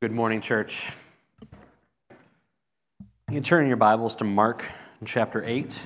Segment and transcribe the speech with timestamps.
[0.00, 0.92] Good morning, church.
[1.40, 4.64] You can turn your Bibles to Mark
[5.04, 5.80] chapter 8.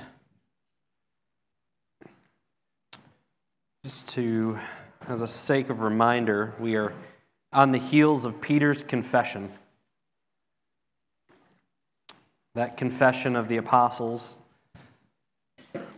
[3.83, 4.59] Just to,
[5.07, 6.93] as a sake of reminder, we are
[7.51, 9.51] on the heels of Peter's confession.
[12.53, 14.37] That confession of the apostles,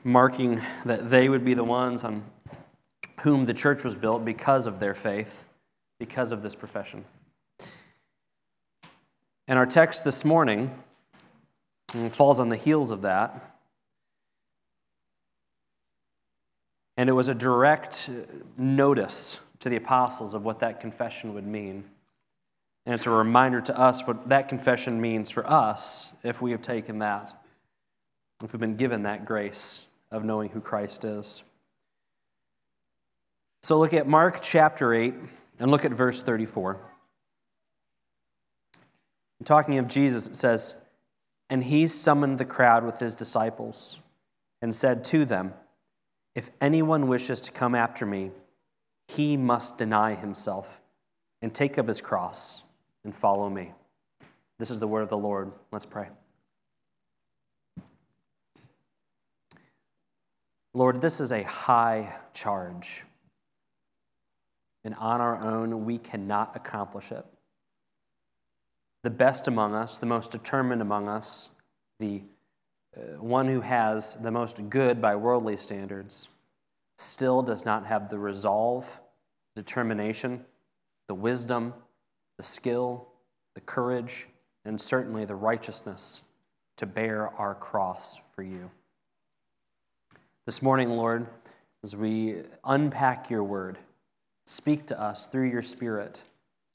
[0.05, 2.23] marking that they would be the ones on
[3.19, 5.43] whom the church was built because of their faith,
[5.99, 7.03] because of this profession.
[9.47, 10.73] And our text this morning
[11.89, 13.55] mm, falls on the heels of that.
[16.97, 18.09] And it was a direct
[18.57, 21.83] notice to the apostles of what that confession would mean.
[22.85, 26.61] And it's a reminder to us what that confession means for us if we have
[26.61, 27.31] taken that,
[28.43, 31.43] if we've been given that grace of knowing who Christ is.
[33.63, 35.13] So look at Mark chapter 8
[35.59, 36.79] and look at verse 34.
[39.43, 40.75] Talking of Jesus, it says,
[41.49, 43.99] And he summoned the crowd with his disciples
[44.61, 45.53] and said to them,
[46.33, 48.31] If anyone wishes to come after me,
[49.07, 50.81] he must deny himself
[51.41, 52.63] and take up his cross
[53.03, 53.73] and follow me.
[54.57, 55.51] This is the word of the Lord.
[55.71, 56.07] Let's pray.
[60.73, 63.03] Lord, this is a high charge.
[64.83, 67.25] And on our own, we cannot accomplish it
[69.05, 71.49] the best among us, the most determined among us,
[71.99, 72.23] the
[72.97, 76.27] uh, one who has the most good by worldly standards,
[76.97, 78.99] still does not have the resolve,
[79.55, 80.43] determination,
[81.07, 81.71] the wisdom,
[82.37, 83.07] the skill,
[83.53, 84.25] the courage,
[84.65, 86.23] and certainly the righteousness
[86.75, 88.71] to bear our cross for you.
[90.47, 91.27] This morning, Lord,
[91.83, 93.77] as we unpack your word,
[94.47, 96.23] speak to us through your Spirit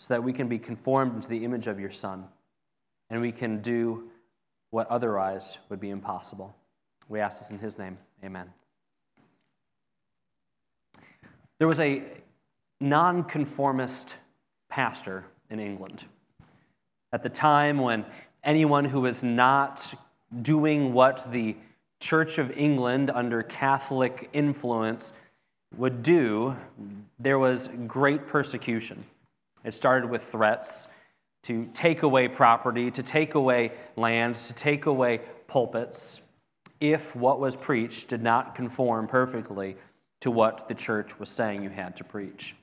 [0.00, 2.24] so that we can be conformed into the image of your Son
[3.10, 4.08] and we can do
[4.70, 6.56] what otherwise would be impossible.
[7.10, 7.98] We ask this in his name.
[8.24, 8.50] Amen.
[11.58, 12.02] There was a
[12.80, 14.14] nonconformist
[14.70, 16.06] pastor in England
[17.12, 18.06] at the time when
[18.42, 19.92] anyone who was not
[20.40, 21.54] doing what the
[22.00, 25.12] Church of England under Catholic influence
[25.76, 26.56] would do,
[27.18, 29.04] there was great persecution.
[29.64, 30.88] It started with threats
[31.42, 36.20] to take away property, to take away land, to take away pulpits,
[36.80, 39.76] if what was preached did not conform perfectly
[40.20, 42.54] to what the church was saying you had to preach.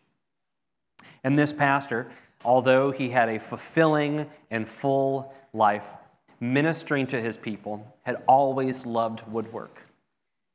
[1.23, 2.11] And this pastor,
[2.45, 5.85] although he had a fulfilling and full life
[6.39, 9.86] ministering to his people, had always loved woodwork.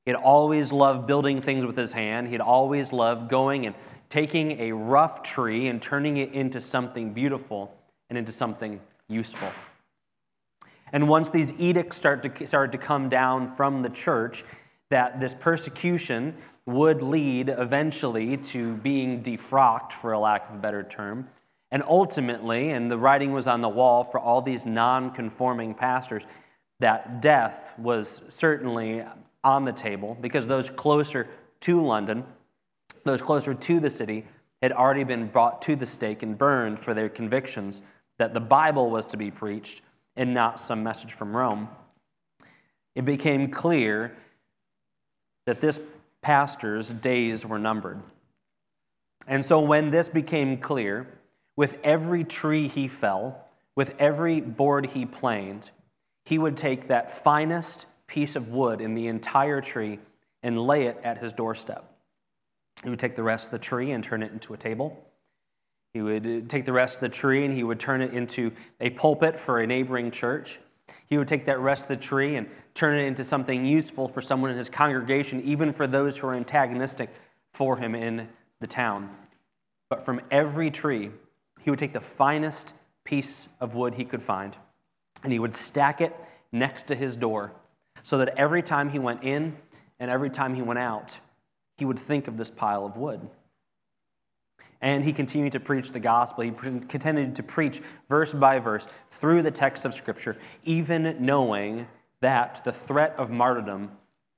[0.05, 2.29] He had always loved building things with his hand.
[2.29, 3.75] He'd always loved going and
[4.09, 7.73] taking a rough tree and turning it into something beautiful
[8.11, 9.49] and into something useful.
[10.93, 14.45] And once these edicts start to, started to come down from the church,
[14.91, 16.35] that this persecution
[16.67, 21.29] would lead eventually to being defrocked, for a lack of a better term.
[21.71, 26.25] And ultimately, and the writing was on the wall for all these non conforming pastors,
[26.81, 29.03] that death was certainly
[29.45, 31.29] on the table because those closer
[31.61, 32.25] to London,
[33.05, 34.27] those closer to the city,
[34.61, 37.83] had already been brought to the stake and burned for their convictions
[38.19, 39.83] that the Bible was to be preached
[40.17, 41.69] and not some message from Rome.
[42.95, 44.17] It became clear
[45.47, 45.81] that this
[46.21, 48.01] pastor's days were numbered.
[49.27, 51.09] And so, when this became clear,
[51.57, 55.71] with every tree he fell, with every board he planed,
[56.25, 59.99] he would take that finest piece of wood in the entire tree
[60.43, 61.91] and lay it at his doorstep.
[62.85, 65.03] He would take the rest of the tree and turn it into a table.
[65.95, 68.53] He would uh, take the rest of the tree and he would turn it into
[68.83, 70.59] a pulpit for a neighboring church.
[71.07, 74.21] He would take that rest of the tree and turn it into something useful for
[74.21, 77.09] someone in his congregation, even for those who are antagonistic
[77.55, 78.29] for him in
[78.61, 79.09] the town.
[79.89, 81.11] But from every tree,
[81.63, 82.75] he would take the finest
[83.05, 84.55] piece of wood he could find
[85.25, 86.15] and he would stack it
[86.53, 87.53] next to his door
[88.03, 89.57] so that every time he went in
[90.01, 91.19] and every time he went out,
[91.77, 93.29] he would think of this pile of wood.
[94.81, 96.43] And he continued to preach the gospel.
[96.43, 101.87] He continued to preach verse by verse through the text of Scripture, even knowing
[102.21, 103.93] that the threat of martyrdom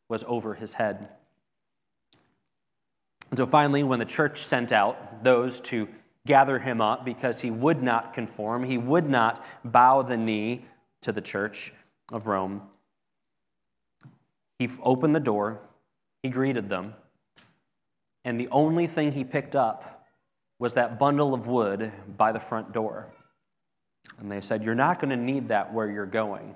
[0.09, 1.09] was over his head.
[3.31, 5.89] And so finally, when the church sent out those to
[6.27, 10.65] gather him up because he would not conform, he would not bow the knee
[11.03, 11.73] to the church
[12.13, 12.63] of Rome,
[14.59, 15.61] he opened the door,
[16.23, 16.95] he greeted them,
[18.25, 20.07] and the only thing he picked up
[20.59, 23.13] was that bundle of wood by the front door.
[24.19, 26.55] And they said, You're not going to need that where you're going.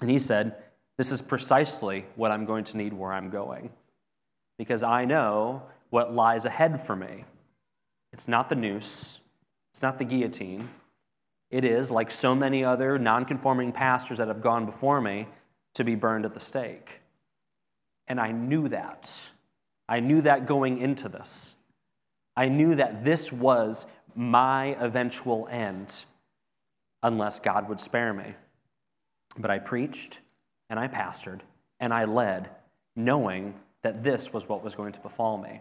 [0.00, 0.56] And he said,
[0.96, 3.70] This is precisely what I'm going to need where I'm going,
[4.58, 7.24] because I know what lies ahead for me.
[8.12, 9.18] It's not the noose,
[9.72, 10.68] it's not the guillotine.
[11.50, 15.26] It is, like so many other nonconforming pastors that have gone before me,
[15.74, 17.00] to be burned at the stake.
[18.06, 19.12] And I knew that.
[19.88, 21.54] I knew that going into this.
[22.36, 26.04] I knew that this was my eventual end
[27.02, 28.34] unless God would spare me.
[29.38, 30.18] But I preached
[30.70, 31.40] and I pastored
[31.80, 32.50] and I led,
[32.96, 35.60] knowing that this was what was going to befall me.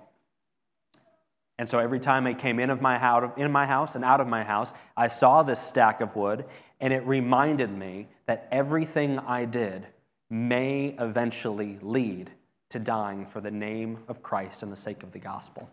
[1.59, 4.21] And so every time I came in of my house, in my house and out
[4.21, 6.45] of my house, I saw this stack of wood,
[6.79, 9.87] and it reminded me that everything I did
[10.29, 12.31] may eventually lead
[12.69, 15.69] to dying for the name of Christ and the sake of the gospel.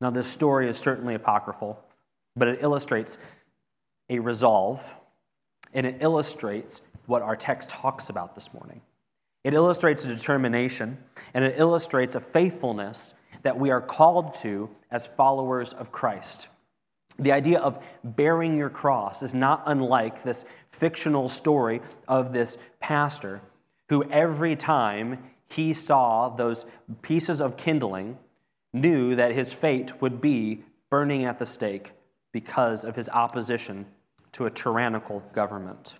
[0.00, 1.78] Now, this story is certainly apocryphal,
[2.36, 3.18] but it illustrates
[4.10, 4.94] a resolve,
[5.74, 8.80] and it illustrates what our text talks about this morning.
[9.44, 10.98] It illustrates a determination,
[11.34, 16.48] and it illustrates a faithfulness that we are called to as followers of Christ.
[17.18, 23.40] The idea of bearing your cross is not unlike this fictional story of this pastor
[23.88, 25.18] who, every time
[25.48, 26.64] he saw those
[27.02, 28.18] pieces of kindling,
[28.72, 31.92] knew that his fate would be burning at the stake
[32.32, 33.86] because of his opposition
[34.32, 35.94] to a tyrannical government.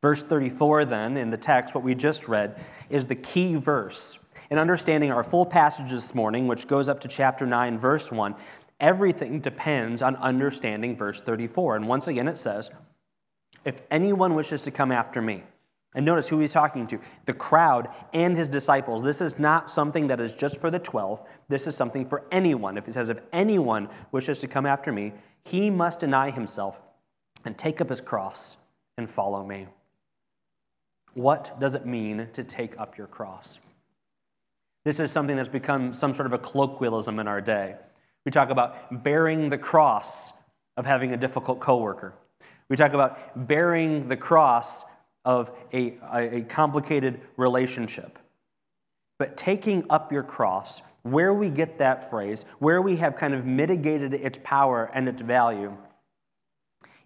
[0.00, 4.18] Verse 34, then, in the text, what we just read, is the key verse.
[4.50, 8.34] In understanding our full passage this morning, which goes up to chapter 9, verse 1,
[8.80, 11.76] everything depends on understanding verse 34.
[11.76, 12.70] And once again, it says,
[13.64, 15.42] If anyone wishes to come after me,
[15.94, 19.02] and notice who he's talking to the crowd and his disciples.
[19.02, 21.26] This is not something that is just for the 12.
[21.48, 22.76] This is something for anyone.
[22.76, 25.12] If it says, If anyone wishes to come after me,
[25.44, 26.78] he must deny himself
[27.44, 28.56] and take up his cross
[28.98, 29.66] and follow me.
[31.14, 33.58] What does it mean to take up your cross?
[34.84, 37.76] This is something that's become some sort of a colloquialism in our day.
[38.24, 40.32] We talk about bearing the cross
[40.76, 42.14] of having a difficult coworker.
[42.68, 44.84] We talk about bearing the cross
[45.24, 48.18] of a, a, complicated relationship.
[49.18, 53.44] But taking up your cross, where we get that phrase, where we have kind of
[53.44, 55.76] mitigated its power and its value,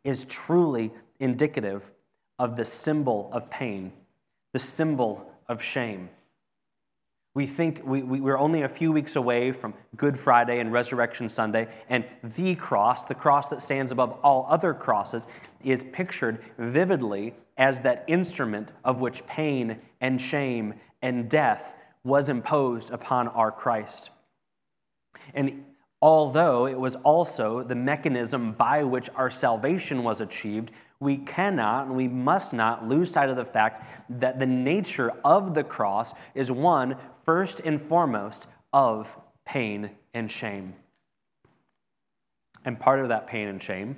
[0.05, 1.91] is truly indicative
[2.39, 3.93] of the symbol of pain,
[4.53, 6.11] the symbol of shame.
[7.35, 11.31] We think we, we, are only a few weeks away from Good Friday and Resurrection
[11.31, 15.27] Sunday, and the cross, the cross that stands above all other crosses,
[15.65, 21.75] is pictured vividly as that instrument of which pain and shame and death
[22.05, 24.11] was imposed upon our Christ.
[25.33, 25.65] And
[26.03, 30.71] although it was also the mechanism by which our salvation was achieved,
[31.01, 35.55] we cannot and we must not lose sight of the fact that the nature of
[35.55, 40.75] the cross is one, first and foremost, of pain and shame.
[42.65, 43.97] And part of that pain and shame,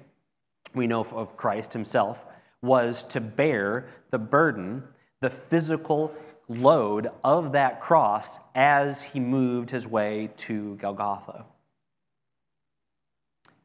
[0.74, 2.24] we know of Christ himself,
[2.62, 4.82] was to bear the burden,
[5.20, 6.12] the physical
[6.48, 11.44] load of that cross as he moved his way to Golgotha.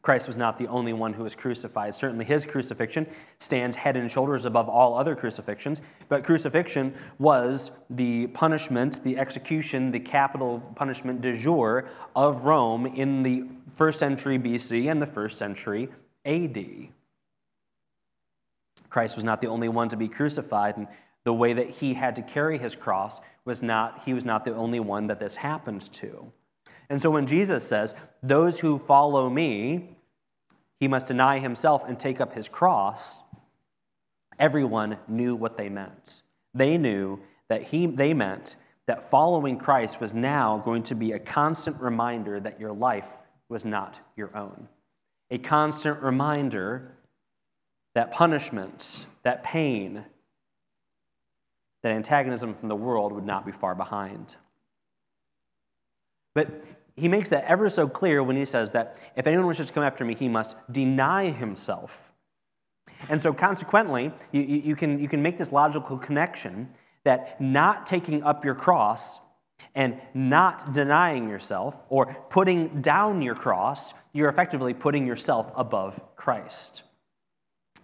[0.09, 1.93] Christ was not the only one who was crucified.
[1.93, 3.05] Certainly, his crucifixion
[3.37, 9.91] stands head and shoulders above all other crucifixions, but crucifixion was the punishment, the execution,
[9.91, 13.43] the capital punishment de jour of Rome in the
[13.75, 15.89] first century BC and the first century
[16.25, 16.87] AD.
[18.89, 20.87] Christ was not the only one to be crucified, and
[21.23, 24.55] the way that he had to carry his cross was not, he was not the
[24.55, 26.31] only one that this happened to.
[26.89, 27.93] And so when Jesus says,
[28.23, 29.97] Those who follow me,
[30.79, 33.19] he must deny himself and take up his cross,
[34.37, 36.21] everyone knew what they meant.
[36.53, 37.19] They knew
[37.49, 38.55] that he, they meant
[38.87, 43.17] that following Christ was now going to be a constant reminder that your life
[43.49, 44.67] was not your own.
[45.31, 46.95] A constant reminder
[47.93, 50.05] that punishment, that pain,
[51.83, 54.35] that antagonism from the world would not be far behind.
[56.33, 56.63] But
[56.99, 59.83] he makes that ever so clear when he says that if anyone wishes to come
[59.83, 62.11] after me, he must deny himself.
[63.07, 66.69] And so, consequently, you, you, can, you can make this logical connection
[67.05, 69.19] that not taking up your cross
[69.75, 76.83] and not denying yourself or putting down your cross, you're effectively putting yourself above Christ.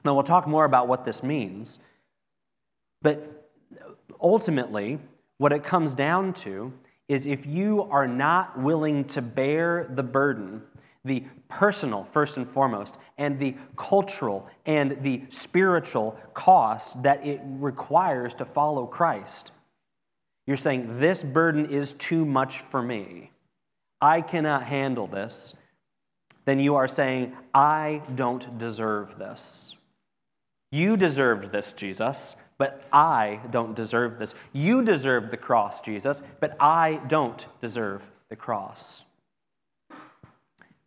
[0.04, 1.80] Now, we'll talk more about what this means,
[3.02, 3.50] but
[4.22, 5.00] ultimately,
[5.38, 6.74] what it comes down to
[7.08, 10.62] is if you are not willing to bear the burden
[11.06, 18.34] the personal, first and foremost, and the cultural and the spiritual cost that it requires
[18.34, 19.52] to follow Christ.
[20.48, 23.32] You're saying, This burden is too much for me.
[24.02, 25.54] I cannot handle this.
[26.46, 29.76] Then you are saying, I don't deserve this.
[30.72, 34.34] You deserved this, Jesus, but I don't deserve this.
[34.54, 39.06] You deserve the cross, Jesus, but I don't deserve the cross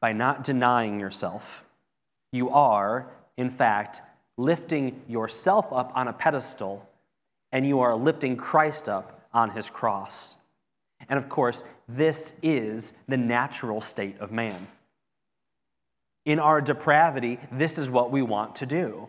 [0.01, 1.65] by not denying yourself,
[2.33, 4.03] you are, in fact,
[4.37, 6.89] lifting yourself up on a pedestal
[7.51, 10.37] and you are lifting Christ up on his cross.
[11.09, 14.69] And of course, this is the natural state of man.
[16.25, 19.09] In our depravity, this is what we want to do.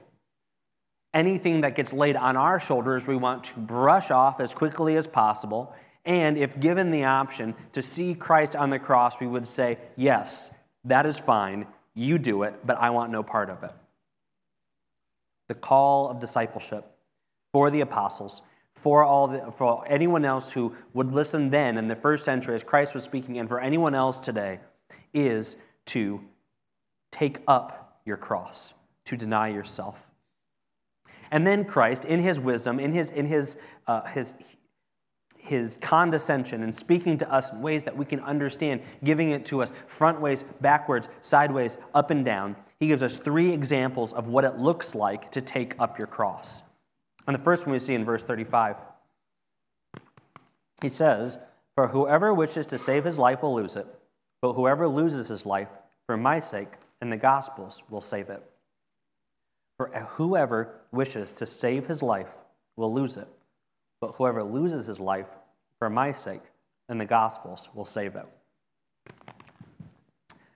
[1.13, 5.07] Anything that gets laid on our shoulders, we want to brush off as quickly as
[5.07, 5.73] possible.
[6.05, 10.49] And if given the option to see Christ on the cross, we would say, Yes,
[10.85, 11.65] that is fine.
[11.93, 13.71] You do it, but I want no part of it.
[15.47, 16.85] The call of discipleship
[17.51, 18.43] for the apostles,
[18.75, 22.63] for, all the, for anyone else who would listen then in the first century as
[22.63, 24.59] Christ was speaking, and for anyone else today,
[25.13, 25.55] is
[25.87, 26.21] to
[27.11, 28.73] take up your cross,
[29.05, 30.08] to deny yourself.
[31.31, 33.55] And then Christ, in his wisdom, in his, in his,
[33.87, 34.33] uh, his
[35.49, 39.63] his condescension and speaking to us in ways that we can understand, giving it to
[39.63, 42.55] us front ways, backwards, sideways, up and down.
[42.79, 46.61] He gives us three examples of what it looks like to take up your cross.
[47.25, 48.75] And the first one we see in verse 35.
[50.81, 51.39] He says,
[51.75, 53.87] For whoever wishes to save his life will lose it,
[54.41, 55.71] but whoever loses his life
[56.05, 58.43] for my sake and the gospel's will save it.
[59.79, 62.35] For whoever wishes to save his life
[62.75, 63.27] will lose it
[64.01, 65.35] but whoever loses his life
[65.77, 66.41] for my sake
[66.87, 68.25] and the gospel's will save it.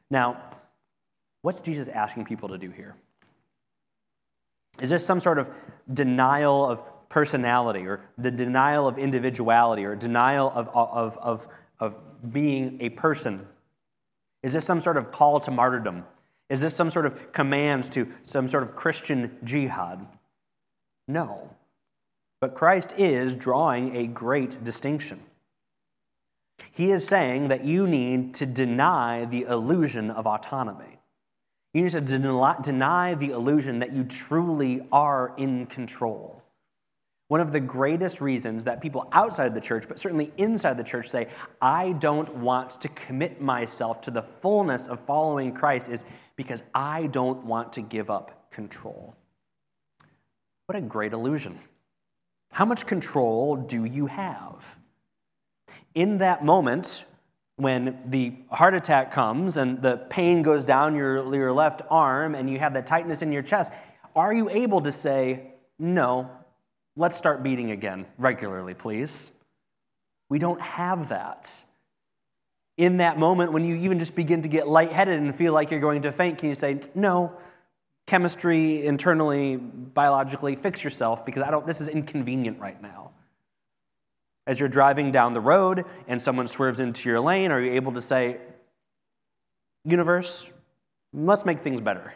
[0.10, 0.42] Now,
[1.42, 2.96] what's Jesus asking people to do here?
[4.82, 5.50] Is this some sort of
[5.94, 11.48] denial of personality or the denial of individuality or denial of, of, of,
[11.80, 11.96] of
[12.32, 13.46] being a person?
[14.42, 16.04] Is this some sort of call to martyrdom?
[16.54, 20.06] Is this some sort of commands to some sort of Christian jihad?
[21.08, 21.50] No.
[22.42, 25.20] But Christ is drawing a great distinction.
[26.72, 31.00] He is saying that you need to deny the illusion of autonomy.
[31.74, 32.02] You need to
[32.62, 36.44] deny the illusion that you truly are in control.
[37.30, 41.10] One of the greatest reasons that people outside the church, but certainly inside the church,
[41.10, 41.30] say,
[41.64, 47.08] I don't want to commit myself to the fullness of following Christ is because I
[47.08, 49.16] don't want to give up control.
[50.66, 51.60] What a great illusion.
[52.52, 54.64] How much control do you have?
[55.96, 57.06] In that moment,
[57.58, 62.50] when the heart attack comes and the pain goes down your, your left arm and
[62.50, 63.72] you have that tightness in your chest,
[64.16, 66.30] are you able to say, No,
[66.96, 69.32] let's start beating again regularly, please?
[70.30, 71.64] We don't have that.
[72.78, 75.80] In that moment, when you even just begin to get lightheaded and feel like you're
[75.80, 77.38] going to faint, can you say, No,
[78.08, 83.12] chemistry, internally, biologically, fix yourself because I don't, this is inconvenient right now.
[84.46, 87.94] As you're driving down the road and someone swerves into your lane, are you able
[87.94, 88.38] to say,
[89.86, 90.48] Universe,
[91.14, 92.14] let's make things better?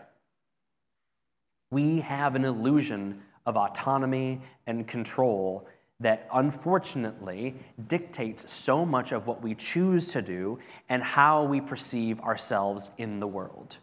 [1.70, 5.68] We have an illusion of autonomy and control
[6.00, 7.56] that unfortunately
[7.88, 13.20] dictates so much of what we choose to do and how we perceive ourselves in
[13.20, 13.78] the world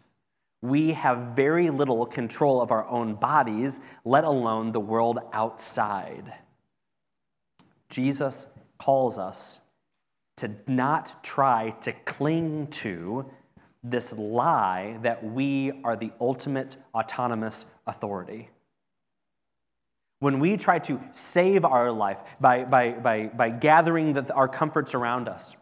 [0.65, 6.33] we have very little control of our own bodies, let alone the world outside.
[7.89, 8.47] Jesus
[8.79, 9.59] calls us
[10.37, 13.29] to not try to cling to
[13.83, 18.49] this lie that we are the ultimate autonomous authority.
[20.19, 24.95] When we try to save our life by, by, by, by gathering the, our comforts
[24.95, 25.55] around us,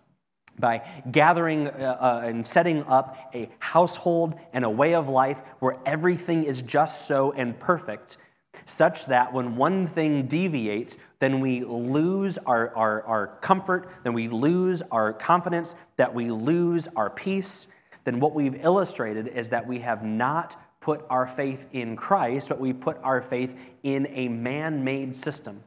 [0.59, 5.77] by gathering uh, uh, and setting up a household and a way of life where
[5.85, 8.17] everything is just so and perfect,
[8.65, 14.27] such that when one thing deviates, then we lose our, our, our comfort, then we
[14.27, 17.67] lose our confidence, that we lose our peace.
[18.03, 22.59] Then what we've illustrated is that we have not put our faith in Christ, but
[22.59, 25.63] we put our faith in a man made system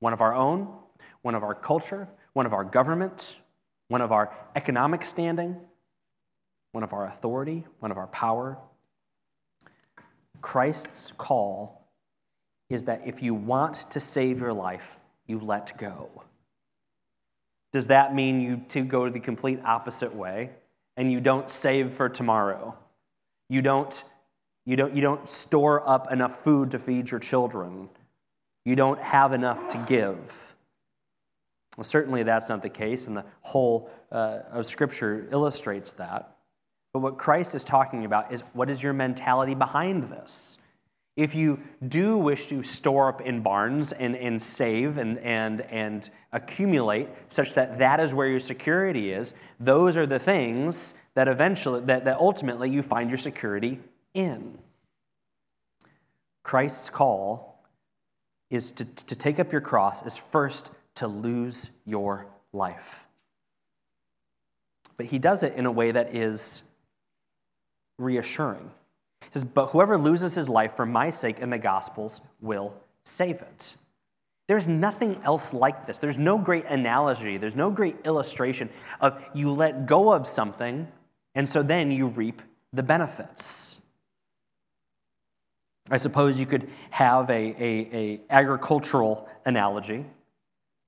[0.00, 0.68] one of our own,
[1.22, 3.36] one of our culture, one of our government
[3.88, 5.56] one of our economic standing,
[6.72, 8.58] one of our authority, one of our power.
[10.40, 11.88] Christ's call
[12.68, 16.10] is that if you want to save your life, you let go.
[17.72, 20.50] Does that mean you to go the complete opposite way
[20.96, 22.74] and you don't save for tomorrow.
[23.48, 24.02] You don't,
[24.66, 27.88] you don't, you don't store up enough food to feed your children.
[28.64, 30.54] You don't have enough to give.
[31.76, 36.36] Well, certainly that's not the case, and the whole uh, of Scripture illustrates that.
[36.92, 40.58] But what Christ is talking about is what is your mentality behind this?
[41.14, 46.10] If you do wish to store up in barns and, and save and, and, and
[46.32, 51.80] accumulate such that that is where your security is, those are the things that eventually,
[51.82, 53.78] that, that ultimately you find your security
[54.16, 54.58] in.
[56.42, 57.62] Christ's call
[58.50, 63.06] is to, to take up your cross is first to lose your life.
[64.96, 66.62] But he does it in a way that is
[67.98, 68.70] reassuring.
[69.22, 72.72] He says, But whoever loses his life for my sake in the Gospels will
[73.04, 73.74] save it.
[74.48, 75.98] There's nothing else like this.
[75.98, 78.70] There's no great analogy, there's no great illustration
[79.00, 80.86] of you let go of something,
[81.34, 82.40] and so then you reap
[82.72, 83.75] the benefits.
[85.90, 90.04] I suppose you could have a, a, a agricultural analogy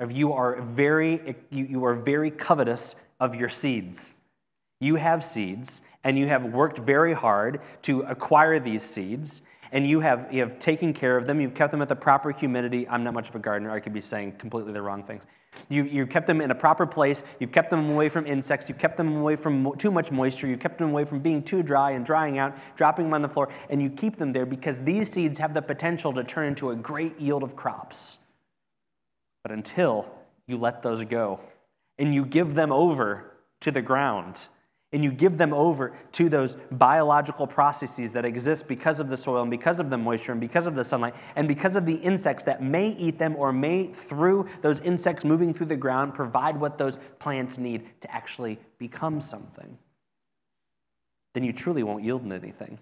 [0.00, 4.14] of you are very you, you are very covetous of your seeds.
[4.80, 10.00] You have seeds, and you have worked very hard to acquire these seeds, and you
[10.00, 11.40] have, you have taken care of them.
[11.40, 12.88] You've kept them at the proper humidity.
[12.88, 13.70] I'm not much of a gardener.
[13.70, 15.24] I could be saying completely the wrong things.
[15.68, 17.24] You, you've kept them in a proper place.
[17.38, 18.68] You've kept them away from insects.
[18.68, 20.46] You've kept them away from mo- too much moisture.
[20.46, 23.28] You've kept them away from being too dry and drying out, dropping them on the
[23.28, 23.48] floor.
[23.68, 26.76] And you keep them there because these seeds have the potential to turn into a
[26.76, 28.18] great yield of crops.
[29.42, 30.08] But until
[30.46, 31.40] you let those go
[31.98, 34.46] and you give them over to the ground
[34.92, 39.42] and you give them over to those biological processes that exist because of the soil
[39.42, 42.44] and because of the moisture and because of the sunlight and because of the insects
[42.44, 46.78] that may eat them or may, through those insects moving through the ground, provide what
[46.78, 49.76] those plants need to actually become something,
[51.34, 52.78] then you truly won't yield anything.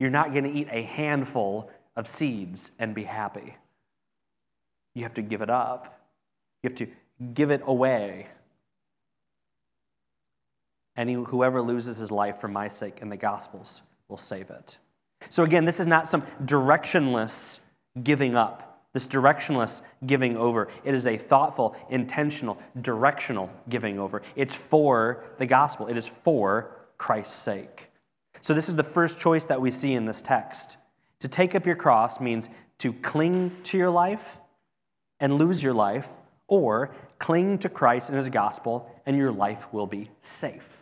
[0.00, 3.56] You're not going to eat a handful of seeds and be happy.
[4.94, 6.00] You have to give it up,
[6.62, 6.86] you have to
[7.34, 8.28] give it away
[10.96, 14.76] and whoever loses his life for my sake and the Gospels will save it.
[15.30, 17.60] So, again, this is not some directionless
[18.02, 20.68] giving up, this directionless giving over.
[20.84, 24.22] It is a thoughtful, intentional, directional giving over.
[24.36, 27.88] It's for the gospel, it is for Christ's sake.
[28.40, 30.76] So, this is the first choice that we see in this text.
[31.20, 34.38] To take up your cross means to cling to your life
[35.20, 36.08] and lose your life,
[36.48, 40.81] or cling to Christ and his gospel, and your life will be safe.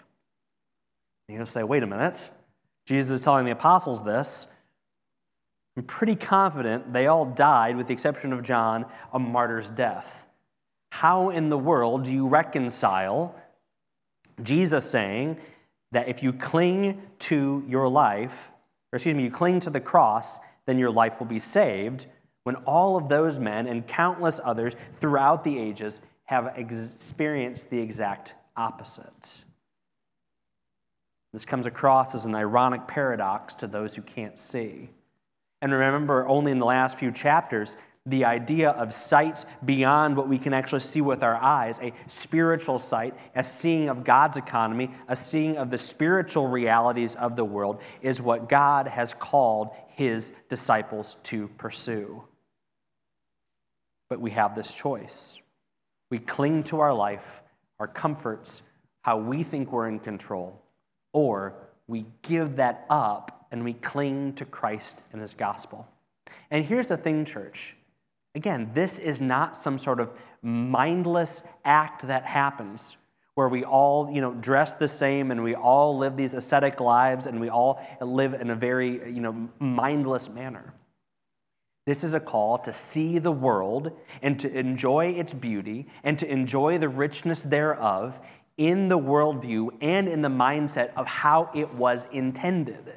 [1.31, 2.31] You'll say, wait a minute.
[2.87, 4.47] Jesus is telling the apostles this.
[5.77, 10.27] I'm pretty confident they all died, with the exception of John, a martyr's death.
[10.91, 13.35] How in the world do you reconcile
[14.43, 15.39] Jesus saying
[15.93, 18.51] that if you cling to your life,
[18.93, 22.07] or excuse me, you cling to the cross, then your life will be saved,
[22.45, 28.35] when all of those men and countless others throughout the ages have experienced the exact
[28.57, 29.45] opposite?
[31.33, 34.91] This comes across as an ironic paradox to those who can't see.
[35.63, 40.39] And remember, only in the last few chapters, the idea of sight beyond what we
[40.39, 45.15] can actually see with our eyes, a spiritual sight, a seeing of God's economy, a
[45.15, 51.19] seeing of the spiritual realities of the world, is what God has called his disciples
[51.25, 52.25] to pursue.
[54.09, 55.39] But we have this choice.
[56.11, 57.43] We cling to our life,
[57.79, 58.63] our comforts,
[59.03, 60.61] how we think we're in control
[61.13, 61.55] or
[61.87, 65.87] we give that up and we cling to Christ and his gospel.
[66.51, 67.77] And here's the thing, church.
[68.35, 72.97] Again, this is not some sort of mindless act that happens
[73.35, 77.27] where we all, you know, dress the same and we all live these ascetic lives
[77.27, 80.75] and we all live in a very, you know, mindless manner.
[81.87, 83.93] This is a call to see the world
[84.23, 88.21] and to enjoy its beauty and to enjoy the richness thereof
[88.61, 92.93] in the worldview and in the mindset of how it was intended.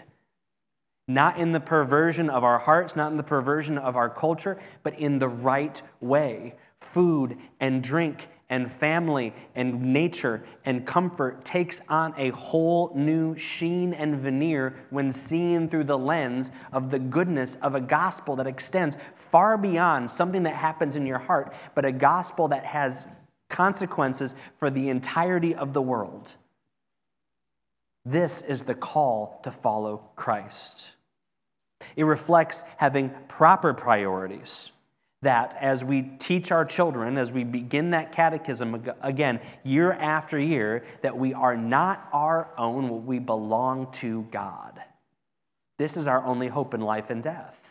[1.08, 5.00] Not in the perversion of our hearts, not in the perversion of our culture, but
[5.00, 6.56] in the right way.
[6.82, 13.94] Food and drink and family and nature and comfort takes on a whole new sheen
[13.94, 18.98] and veneer when seen through the lens of the goodness of a gospel that extends
[19.16, 23.06] far beyond something that happens in your heart, but a gospel that has
[23.54, 26.34] consequences for the entirety of the world.
[28.04, 30.88] This is the call to follow Christ.
[31.96, 34.72] It reflects having proper priorities.
[35.24, 40.86] that as we teach our children, as we begin that catechism again, year after year,
[41.02, 44.82] that we are not our own, we belong to God.
[45.78, 47.63] This is our only hope in life and death.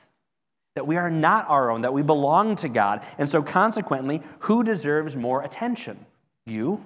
[0.74, 3.02] That we are not our own, that we belong to God.
[3.18, 6.06] And so, consequently, who deserves more attention?
[6.46, 6.84] You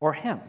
[0.00, 0.40] or Him?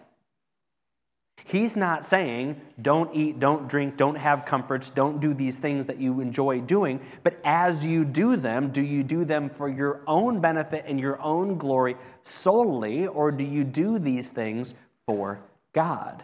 [1.45, 5.99] He's not saying, don't eat, don't drink, don't have comforts, don't do these things that
[5.99, 7.01] you enjoy doing.
[7.23, 11.21] But as you do them, do you do them for your own benefit and your
[11.21, 14.73] own glory solely, or do you do these things
[15.05, 15.41] for
[15.73, 16.23] God?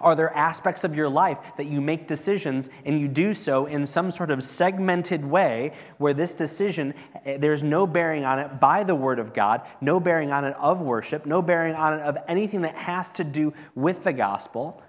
[0.00, 3.86] Are there aspects of your life that you make decisions and you do so in
[3.86, 8.84] some sort of segmented way where this decision, eh, there's no bearing on it by
[8.84, 12.18] the Word of God, no bearing on it of worship, no bearing on it of
[12.28, 14.82] anything that has to do with the gospel?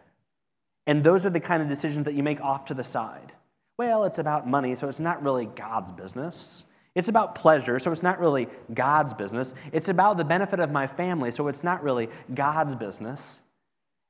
[0.86, 3.32] And those are the kind of decisions that you make off to the side.
[3.78, 6.64] Well, it's about money, so it's not really God's business.
[6.96, 9.54] It's about pleasure, so it's not really God's business.
[9.72, 13.40] It's about the benefit of my family, so it's not really God's business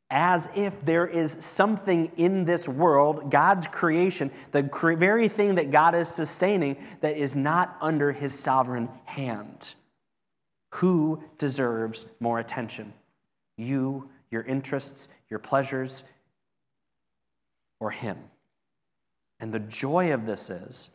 [0.09, 5.95] as if there is something in this world, God's creation, the very thing that God
[5.95, 9.73] is sustaining, that is not under his sovereign hand.
[10.75, 12.93] Who deserves more attention?
[13.57, 16.03] You, your interests, your pleasures,
[17.79, 18.17] or him?
[19.39, 20.89] And the joy of this is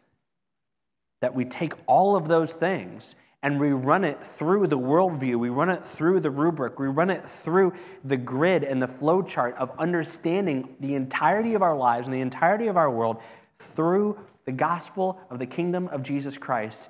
[1.20, 5.48] that we take all of those things and we run it through the worldview, we
[5.48, 7.72] run it through the rubric, we run it through
[8.04, 12.20] the grid and the flow chart of understanding the entirety of our lives and the
[12.20, 13.20] entirety of our world
[13.58, 16.88] through the gospel of the kingdom of Jesus Christ.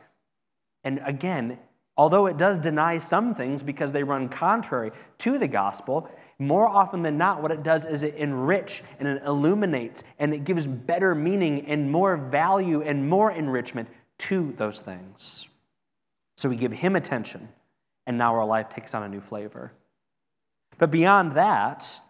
[0.84, 1.58] And again,
[1.96, 7.02] although it does deny some things because they run contrary to the gospel, more often
[7.02, 11.14] than not, what it does is it enrich and it illuminates and it gives better
[11.14, 13.88] meaning and more value and more enrichment
[14.18, 15.48] to those things.
[16.42, 17.48] So we give him attention,
[18.04, 19.70] and now our life takes on a new flavor.
[20.76, 22.00] But beyond that,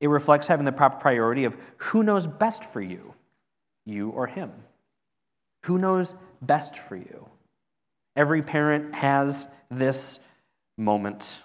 [0.00, 3.14] it reflects having the proper priority of who knows best for you,
[3.86, 4.50] you or him.
[5.66, 7.28] Who knows best for you?
[8.16, 10.18] Every parent has this
[10.76, 11.38] moment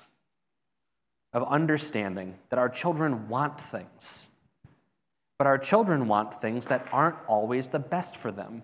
[1.33, 4.25] of understanding that our children want things,
[5.37, 8.63] but our children want things that aren't always the best for them.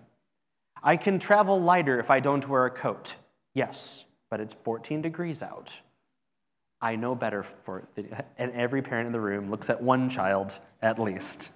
[0.82, 3.14] I can travel lighter if I don't wear a coat.
[3.54, 5.72] Yes, but it's 14 degrees out.
[6.80, 8.04] I know better for the,
[8.36, 11.50] and every parent in the room looks at one child at least.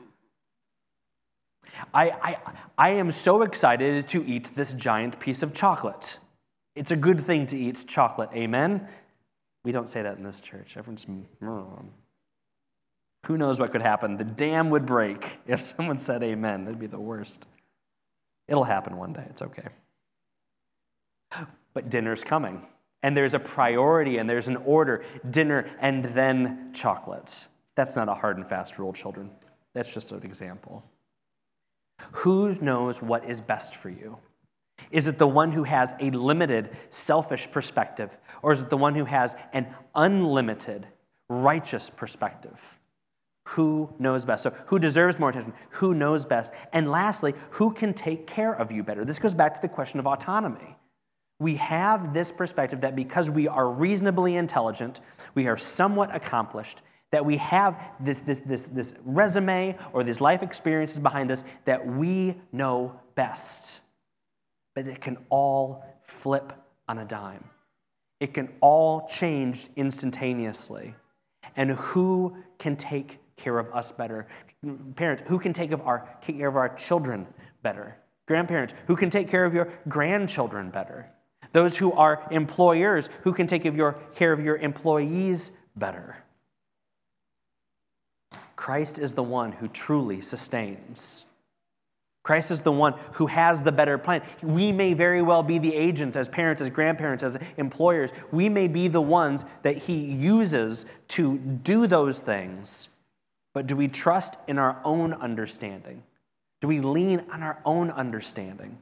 [1.93, 2.37] I, I,
[2.79, 6.17] I am so excited to eat this giant piece of chocolate.
[6.75, 8.89] It's a good thing to eat chocolate, amen?
[9.65, 10.77] We don't say that in this church.
[10.79, 11.85] Everyone's, mm.
[13.27, 14.17] who knows what could happen?
[14.17, 16.65] The dam would break if someone said amen.
[16.65, 17.47] That'd be the worst.
[18.47, 19.27] It'll happen one day.
[19.29, 19.69] It's okay
[21.75, 22.63] but dinner's coming.
[23.03, 27.47] And there's a priority and there's an order dinner and then chocolate.
[27.77, 29.31] That's not a hard and fast rule, children.
[29.75, 30.85] That's just an example.
[32.13, 34.19] Who knows what is best for you?
[34.91, 38.11] Is it the one who has a limited, selfish perspective,
[38.43, 40.87] or is it the one who has an unlimited,
[41.29, 42.59] righteous perspective?
[43.49, 44.43] Who knows best?
[44.43, 45.53] So, who deserves more attention?
[45.71, 46.53] Who knows best?
[46.73, 49.05] And lastly, who can take care of you better?
[49.05, 50.77] This goes back to the question of autonomy
[51.41, 55.01] we have this perspective that because we are reasonably intelligent,
[55.35, 60.43] we are somewhat accomplished, that we have this, this, this, this resume or these life
[60.43, 63.81] experiences behind us that we know best.
[64.75, 66.53] But it can all flip
[66.89, 67.45] on a dime.
[68.21, 70.95] It can all change instantaneously.
[71.57, 74.27] And who can take care of us better?
[74.97, 77.27] Parents, who can take, of our, take care of our children
[77.63, 77.97] better?
[78.27, 81.11] Grandparents, who can take care of your grandchildren better?
[81.53, 86.17] Those who are employers who can take of your, care of your employees better.
[88.57, 91.25] Christ is the one who truly sustains.
[92.29, 94.21] Christ is the one who has the better plan.
[94.43, 98.13] We may very well be the agents, as parents, as grandparents, as employers.
[98.33, 102.89] We may be the ones that He uses to do those things.
[103.55, 106.03] But do we trust in our own understanding?
[106.61, 108.77] Do we lean on our own understanding?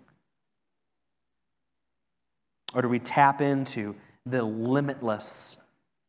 [2.74, 3.94] Or do we tap into
[4.26, 5.56] the limitless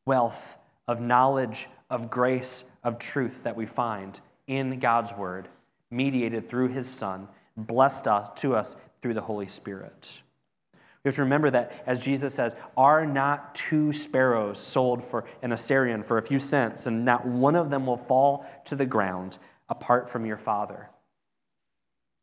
[0.06, 5.48] wealth of knowledge, of grace, of truth that we find in God's Word,
[5.92, 10.22] mediated through His Son, blessed us to us through the Holy Spirit?
[11.04, 15.52] We have to remember that, as Jesus says, are not two sparrows sold for an
[15.52, 19.38] assarion for a few cents, and not one of them will fall to the ground
[19.70, 20.90] apart from your Father.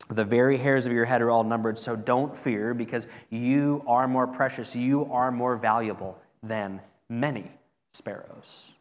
[0.09, 4.07] The very hairs of your head are all numbered, so don't fear because you are
[4.07, 4.75] more precious.
[4.75, 6.79] You are more valuable than
[7.09, 7.51] many
[7.91, 8.71] sparrows.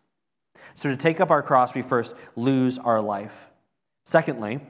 [0.74, 3.48] So, to take up our cross, we first lose our life.
[4.04, 4.60] Secondly,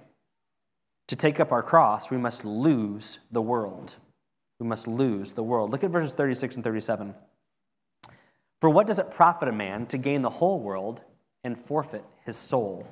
[1.08, 3.96] to take up our cross, we must lose the world.
[4.60, 5.70] We must lose the world.
[5.70, 7.14] Look at verses 36 and 37.
[8.60, 11.00] For what does it profit a man to gain the whole world
[11.42, 12.86] and forfeit his soul?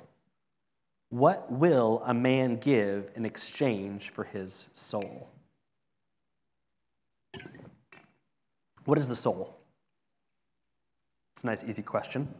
[1.12, 5.29] What will a man give in exchange for his soul?
[8.87, 9.55] What is the soul?
[11.37, 12.35] It's a nice, easy question.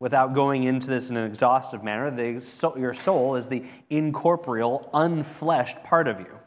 [0.00, 5.84] Without going into this in an exhaustive manner, the, your soul is the incorporeal, unfleshed
[5.84, 6.38] part of you.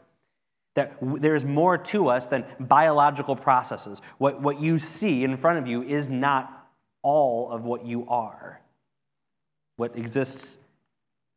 [0.74, 4.02] That there's more to us than biological processes.
[4.18, 6.68] What, what you see in front of you is not
[7.02, 8.60] all of what you are,
[9.76, 10.56] what exists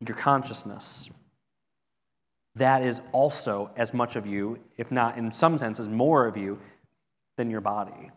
[0.01, 1.09] in your consciousness.
[2.55, 6.59] That is also as much of you, if not in some senses more of you,
[7.37, 8.11] than your body.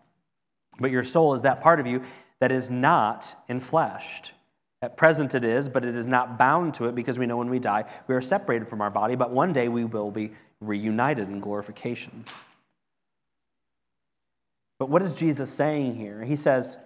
[0.81, 2.03] But your soul is that part of you
[2.41, 4.31] that is not enfleshed.
[4.81, 7.51] At present it is, but it is not bound to it because we know when
[7.51, 11.29] we die, we are separated from our body, but one day we will be reunited
[11.29, 12.25] in glorification.
[14.81, 16.25] But what is Jesus saying here?
[16.25, 16.79] He says,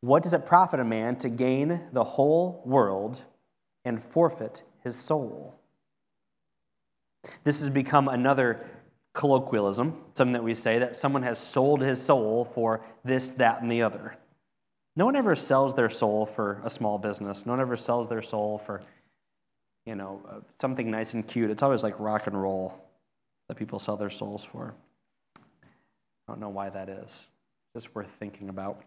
[0.00, 3.20] What does it profit a man to gain the whole world
[3.84, 5.58] and forfeit his soul?
[7.44, 8.64] This has become another
[9.12, 13.70] colloquialism, something that we say that someone has sold his soul for this, that, and
[13.70, 14.16] the other.
[14.94, 17.44] No one ever sells their soul for a small business.
[17.44, 18.82] No one ever sells their soul for,
[19.86, 21.50] you know, uh, something nice and cute.
[21.50, 22.74] It's always like rock and roll
[23.48, 24.74] that people sell their souls for.
[25.36, 27.26] I don't know why that is.
[27.74, 28.82] Just worth thinking about.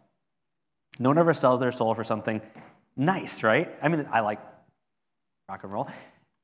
[0.99, 2.41] No one ever sells their soul for something
[2.95, 3.73] nice, right?
[3.81, 4.39] I mean, I like
[5.49, 5.89] rock and roll.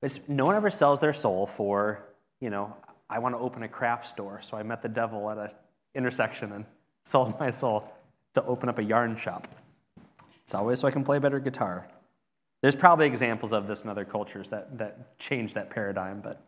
[0.02, 2.04] But no one ever sells their soul for,
[2.40, 2.76] you know,
[3.10, 4.42] I want to open a craft store.
[4.42, 5.50] So I met the devil at an
[5.96, 6.66] intersection and
[7.06, 7.92] sold my soul
[8.34, 9.48] to open up a yarn shop.
[10.44, 11.88] It's always so I can play better guitar.
[12.62, 16.42] There's probably examples of this in other cultures that, that change that paradigm, but,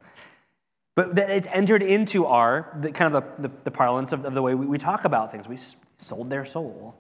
[0.96, 4.42] but it's entered into our the, kind of the, the, the parlance of, of, the
[4.42, 5.48] way we, we talk about things.
[5.48, 5.58] We
[5.98, 6.96] sold their soul.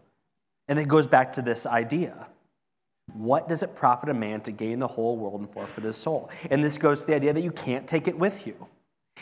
[0.69, 2.27] And it goes back to this idea.
[3.13, 6.29] What does it profit a man to gain the whole world and forfeit his soul?
[6.49, 8.67] And this goes to the idea that you can't take it with you.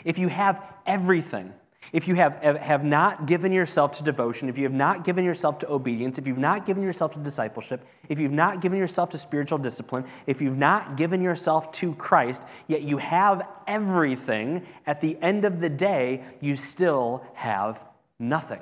[0.04, 1.52] If you have everything,
[1.92, 5.58] if you have, have not given yourself to devotion, if you have not given yourself
[5.60, 9.18] to obedience, if you've not given yourself to discipleship, if you've not given yourself to
[9.18, 15.16] spiritual discipline, if you've not given yourself to Christ, yet you have everything, at the
[15.22, 17.84] end of the day, you still have
[18.18, 18.60] nothing.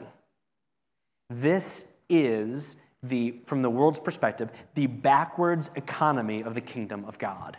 [1.29, 7.57] This is the, from the world's perspective, the backwards economy of the kingdom of God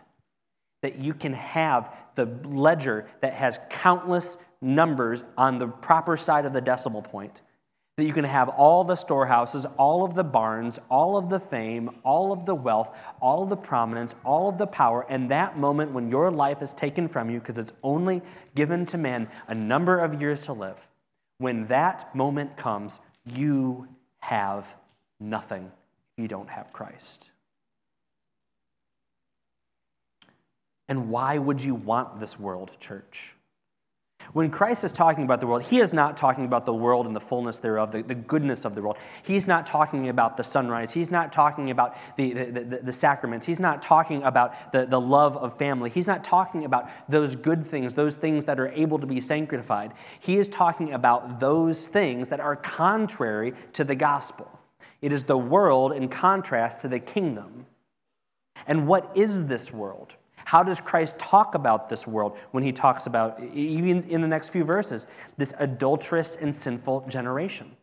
[0.81, 6.53] that you can have the ledger that has countless numbers on the proper side of
[6.53, 7.41] the decimal point.
[7.97, 11.89] That you can have all the storehouses, all of the barns, all of the fame,
[12.03, 15.91] all of the wealth, all of the prominence, all of the power, and that moment
[15.91, 18.21] when your life is taken from you because it's only
[18.53, 20.79] given to man a number of years to live,
[21.39, 23.87] when that moment comes, you
[24.27, 24.75] have
[25.21, 25.71] nothing
[26.17, 27.29] if you don't have Christ.
[30.89, 33.33] And why would you want this world, church?
[34.33, 37.15] When Christ is talking about the world, he is not talking about the world and
[37.15, 38.97] the fullness thereof, the, the goodness of the world.
[39.23, 40.91] He's not talking about the sunrise.
[40.91, 43.45] He's not talking about the, the, the, the sacraments.
[43.45, 45.89] He's not talking about the, the love of family.
[45.89, 49.93] He's not talking about those good things, those things that are able to be sanctified.
[50.19, 54.59] He is talking about those things that are contrary to the gospel.
[55.01, 57.65] It is the world in contrast to the kingdom.
[58.67, 60.13] And what is this world?
[60.47, 64.47] How does Christ talk about this world when he talks about, even in the next
[64.47, 65.05] few verses,
[65.35, 67.75] this adulterous and sinful generation?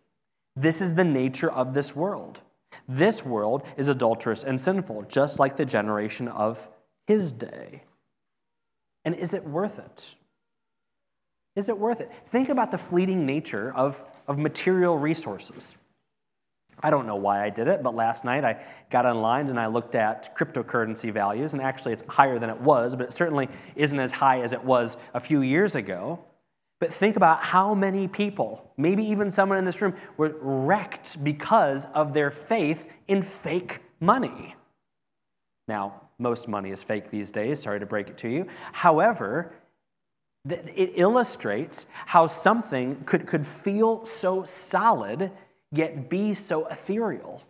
[0.56, 2.40] This is the nature of this world.
[2.88, 6.66] This world is adulterous and sinful, just like the generation of
[7.06, 7.82] his day.
[9.04, 10.06] And is it worth it?
[11.56, 12.10] Is it worth it?
[12.30, 15.74] Think about the fleeting nature of, of material resources.
[16.82, 19.66] I don't know why I did it, but last night I got online and I
[19.66, 23.98] looked at cryptocurrency values, and actually it's higher than it was, but it certainly isn't
[23.98, 26.24] as high as it was a few years ago.
[26.80, 31.86] But think about how many people, maybe even someone in this room, were wrecked because
[31.94, 34.54] of their faith in fake money.
[35.68, 38.46] Now, most money is fake these days, sorry to break it to you.
[38.72, 39.54] However,
[40.46, 45.30] it illustrates how something could, could feel so solid
[45.76, 47.42] yet be so ethereal.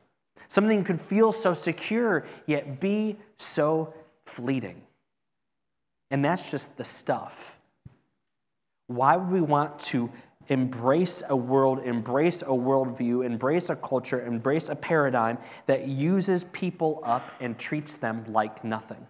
[0.49, 3.93] Something could feel so secure, yet be so
[4.25, 4.83] fleeting.
[6.11, 7.59] And that's just the stuff.
[8.87, 10.11] Why would we want to
[10.49, 17.01] embrace a world, embrace a worldview, embrace a culture, embrace a paradigm that uses people
[17.05, 19.07] up and treats them like nothing?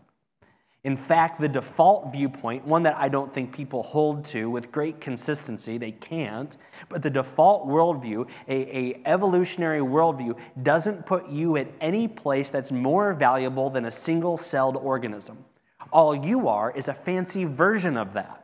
[0.84, 5.00] In fact, the default viewpoint, one that I don't think people hold to with great
[5.00, 6.58] consistency, they can't,
[6.90, 12.70] but the default worldview, a, a evolutionary worldview, doesn't put you at any place that's
[12.70, 15.42] more valuable than a single-celled organism.
[15.90, 18.43] All you are is a fancy version of that.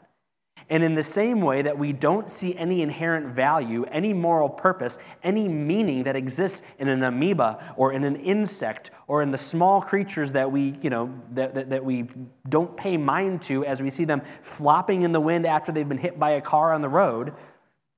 [0.70, 4.98] And in the same way that we don't see any inherent value, any moral purpose,
[5.24, 9.82] any meaning that exists in an amoeba or in an insect or in the small
[9.82, 12.06] creatures that we, you know, that, that, that, we
[12.48, 15.98] don't pay mind to as we see them flopping in the wind after they've been
[15.98, 17.34] hit by a car on the road,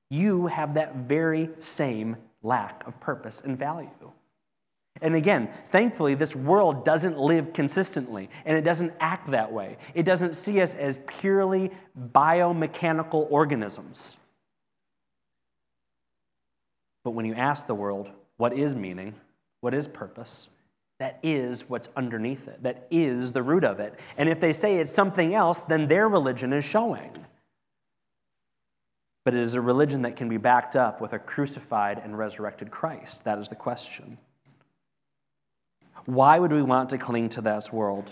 [0.09, 3.89] you have that very same lack of purpose and value.
[5.01, 9.77] And again, thankfully, this world doesn't live consistently and it doesn't act that way.
[9.93, 11.71] It doesn't see us as purely
[12.13, 14.17] biomechanical organisms.
[17.03, 19.15] But when you ask the world, what is meaning?
[19.61, 20.47] What is purpose?
[20.99, 22.63] That is what's underneath it.
[22.63, 23.99] That is the root of it.
[24.17, 27.11] And if they say it's something else, then their religion is showing.
[29.25, 32.71] But it is a religion that can be backed up with a crucified and resurrected
[32.71, 33.23] Christ.
[33.23, 34.17] That is the question.
[36.05, 38.11] Why would we want to cling to this world?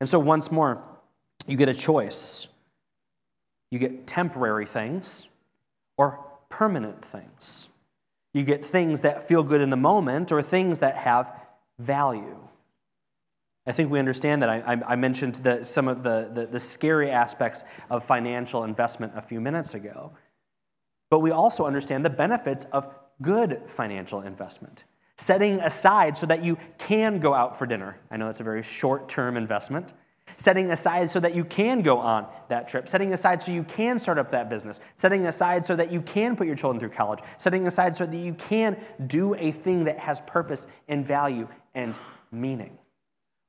[0.00, 0.82] And so, once more,
[1.46, 2.46] you get a choice.
[3.70, 5.26] You get temporary things
[5.96, 7.68] or permanent things.
[8.34, 11.32] You get things that feel good in the moment or things that have
[11.78, 12.36] value.
[13.66, 14.50] I think we understand that.
[14.50, 19.22] I, I mentioned the, some of the, the, the scary aspects of financial investment a
[19.22, 20.12] few minutes ago.
[21.10, 22.88] But we also understand the benefits of
[23.20, 24.84] good financial investment
[25.16, 27.98] setting aside so that you can go out for dinner.
[28.10, 29.92] I know that's a very short term investment.
[30.36, 32.88] Setting aside so that you can go on that trip.
[32.88, 34.80] Setting aside so you can start up that business.
[34.96, 37.20] Setting aside so that you can put your children through college.
[37.38, 41.94] Setting aside so that you can do a thing that has purpose and value and
[42.30, 42.78] meaning.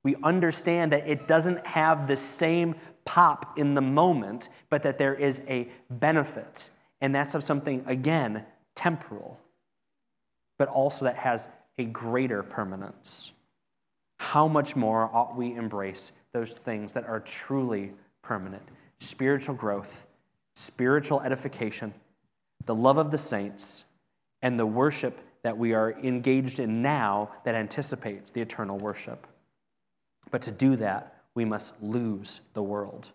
[0.04, 5.16] We understand that it doesn't have the same pop in the moment, but that there
[5.16, 6.70] is a benefit.
[7.00, 8.46] And that's of something, again,
[8.76, 9.40] temporal
[10.58, 13.32] but also that has a greater permanence.
[14.20, 18.64] How much more ought we embrace those things that are truly permanent?
[19.00, 20.06] Spiritual growth,
[20.56, 21.94] spiritual edification,
[22.66, 23.84] the love of the saints,
[24.42, 29.28] and the worship that we are engaged in now that anticipates the eternal worship.
[30.32, 33.12] But to do that, we must lose the world.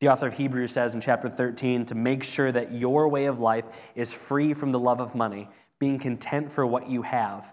[0.00, 3.40] The author of Hebrews says in chapter 13 to make sure that your way of
[3.40, 5.48] life is free from the love of money
[5.80, 7.52] being content for what you have.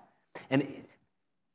[0.52, 0.68] And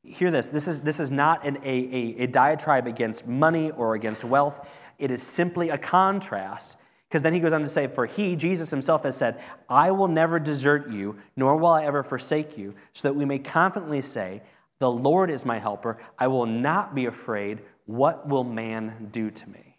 [0.02, 3.94] hear this this is, this is not an, a, a, a diatribe against money or
[3.94, 4.66] against wealth,
[4.98, 6.76] it is simply a contrast.
[7.08, 10.08] Because then he goes on to say, For he, Jesus himself, has said, I will
[10.08, 14.40] never desert you, nor will I ever forsake you, so that we may confidently say,
[14.80, 15.98] The Lord is my helper.
[16.18, 17.60] I will not be afraid.
[17.84, 19.76] What will man do to me?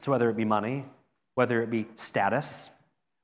[0.00, 0.84] So, whether it be money,
[1.34, 2.68] whether it be status,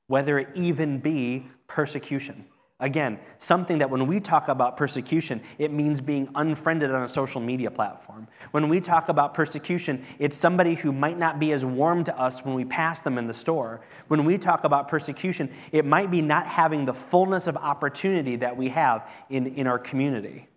[0.07, 2.45] whether it even be persecution.
[2.81, 7.39] Again, something that when we talk about persecution, it means being unfriended on a social
[7.39, 8.27] media platform.
[8.51, 12.43] When we talk about persecution, it's somebody who might not be as warm to us
[12.43, 13.81] when we pass them in the store.
[14.07, 18.57] When we talk about persecution, it might be not having the fullness of opportunity that
[18.57, 20.47] we have in, in our community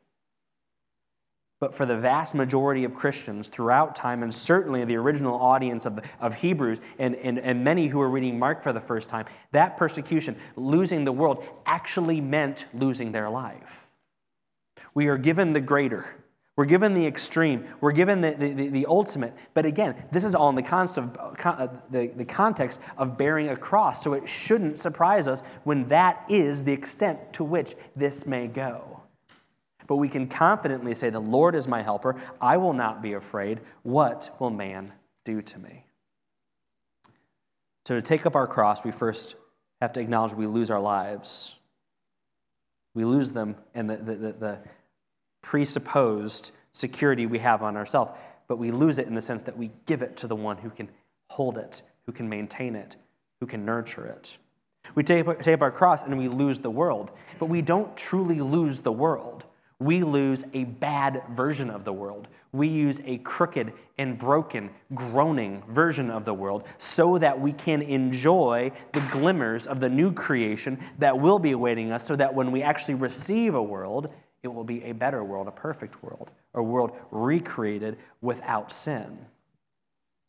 [1.64, 5.98] but for the vast majority of Christians throughout time, and certainly the original audience of,
[6.20, 9.78] of Hebrews and, and, and many who are reading Mark for the first time, that
[9.78, 13.86] persecution, losing the world, actually meant losing their life.
[14.92, 16.04] We are given the greater.
[16.54, 17.64] We're given the extreme.
[17.80, 19.32] We're given the, the, the, ultimate.
[19.54, 23.56] But again, this is all in the, const uh, the, the context of bearing a
[23.56, 24.04] cross.
[24.04, 29.03] So it shouldn't surprise us when that is the extent to which this may go.
[29.86, 32.16] But we can confidently say, The Lord is my helper.
[32.40, 33.60] I will not be afraid.
[33.82, 34.92] What will man
[35.24, 35.84] do to me?
[37.86, 39.36] So, to take up our cross, we first
[39.80, 41.54] have to acknowledge we lose our lives.
[42.94, 44.58] We lose them and the, the, the
[45.42, 48.12] presupposed security we have on ourselves,
[48.48, 50.70] but we lose it in the sense that we give it to the one who
[50.70, 50.88] can
[51.28, 52.96] hold it, who can maintain it,
[53.40, 54.36] who can nurture it.
[54.94, 58.40] We take, take up our cross and we lose the world, but we don't truly
[58.40, 59.44] lose the world
[59.80, 62.28] we lose a bad version of the world.
[62.52, 67.82] We use a crooked and broken, groaning version of the world so that we can
[67.82, 72.52] enjoy the glimmers of the new creation that will be awaiting us, so that when
[72.52, 74.12] we actually receive a world,
[74.42, 79.18] it will be a better world, a perfect world, a world recreated without sin.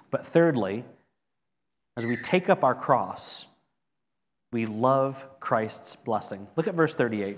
[0.09, 0.83] But thirdly,
[1.97, 3.45] as we take up our cross,
[4.51, 6.47] we love Christ's blessing.
[6.55, 7.37] Look at verse 38.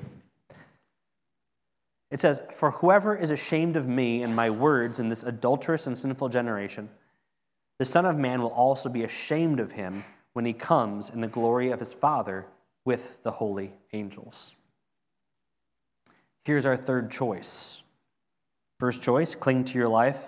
[2.09, 5.97] It says, For whoever is ashamed of me and my words in this adulterous and
[5.97, 6.89] sinful generation,
[7.79, 10.03] the Son of Man will also be ashamed of him
[10.33, 12.45] when he comes in the glory of his Father
[12.85, 14.55] with the holy angels.
[16.45, 17.81] Here's our third choice.
[18.79, 20.23] First choice, cling to your life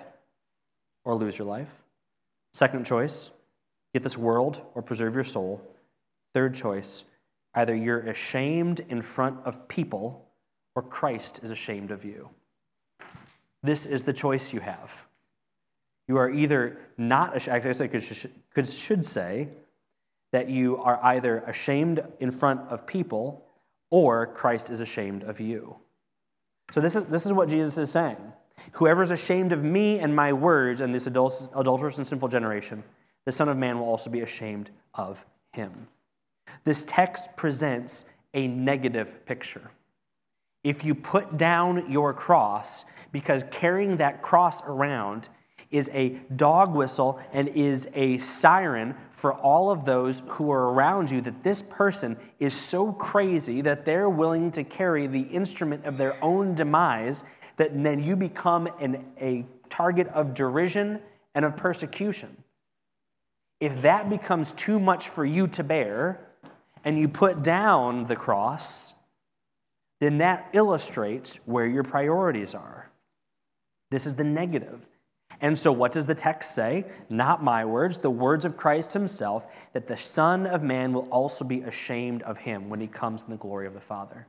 [1.05, 1.71] or lose your life.
[2.53, 3.29] Second choice,
[3.93, 5.61] get this world or preserve your soul.
[6.33, 7.05] Third choice,
[7.53, 10.28] either you're ashamed in front of people
[10.79, 12.29] or Christ is ashamed of you.
[13.63, 14.93] This is the choice you have.
[16.07, 19.49] You are either not ashamed, I could, should say
[20.31, 23.43] that you are either ashamed in front of people
[23.89, 25.75] or Christ is ashamed of you.
[26.71, 28.31] So, this is, this is what Jesus is saying.
[28.71, 32.85] Whoever is ashamed of me and my words and this adulterous and sinful generation,
[33.25, 35.21] the Son of Man will also be ashamed of
[35.51, 35.89] him.
[36.63, 39.71] This text presents a negative picture.
[40.63, 45.29] If you put down your cross, because carrying that cross around
[45.71, 51.11] is a dog whistle and is a siren for all of those who are around
[51.11, 55.97] you that this person is so crazy that they're willing to carry the instrument of
[55.97, 57.23] their own demise,
[57.57, 60.99] that then you become an, a target of derision
[61.35, 62.35] and of persecution.
[63.59, 66.25] If that becomes too much for you to bear,
[66.85, 68.93] and you put down the cross,
[69.99, 72.89] then that illustrates where your priorities are.
[73.91, 74.85] This is the negative.
[75.41, 76.85] And so, what does the text say?
[77.09, 81.45] Not my words, the words of Christ himself, that the Son of Man will also
[81.45, 84.27] be ashamed of him when he comes in the glory of the Father.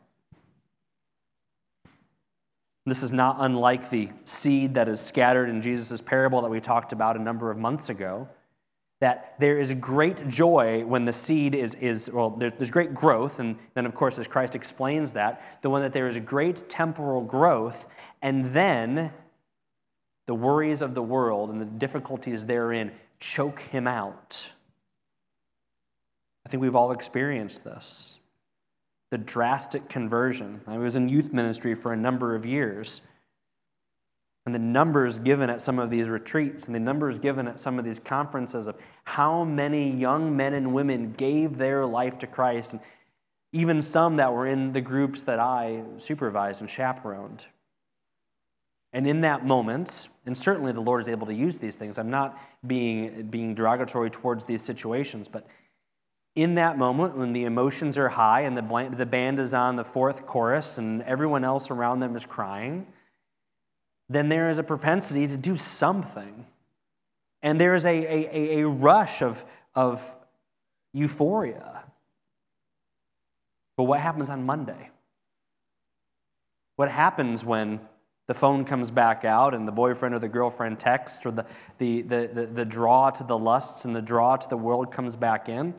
[2.87, 6.93] This is not unlike the seed that is scattered in Jesus' parable that we talked
[6.93, 8.29] about a number of months ago
[9.01, 13.41] that there is great joy when the seed is, is well, there's, there's great growth.
[13.41, 17.23] And then, of course, as Christ explains that, the one that there is great temporal
[17.23, 17.87] growth,
[18.21, 19.11] and then
[20.27, 24.51] the worries of the world and the difficulties therein choke him out.
[26.45, 28.17] I think we've all experienced this.
[29.11, 30.61] The drastic conversion.
[30.67, 33.01] I was in youth ministry for a number of years.
[34.51, 37.79] And the numbers given at some of these retreats and the numbers given at some
[37.79, 42.73] of these conferences of how many young men and women gave their life to Christ,
[42.73, 42.81] and
[43.53, 47.47] even some that were in the groups that I supervised and chaperoned.
[48.93, 52.11] And in that moment, and certainly the Lord is able to use these things, I'm
[52.11, 52.37] not
[52.67, 55.47] being, being derogatory towards these situations, but
[56.35, 59.85] in that moment when the emotions are high and the, the band is on the
[59.85, 62.89] fourth chorus and everyone else around them is crying,
[64.11, 66.45] then there is a propensity to do something.
[67.43, 69.43] And there is a, a, a rush of,
[69.75, 70.03] of
[70.93, 71.85] euphoria.
[73.77, 74.91] But what happens on Monday?
[76.75, 77.81] What happens when
[78.27, 81.47] the phone comes back out and the boyfriend or the girlfriend texts or the,
[81.79, 85.15] the, the, the, the draw to the lusts and the draw to the world comes
[85.15, 85.73] back in?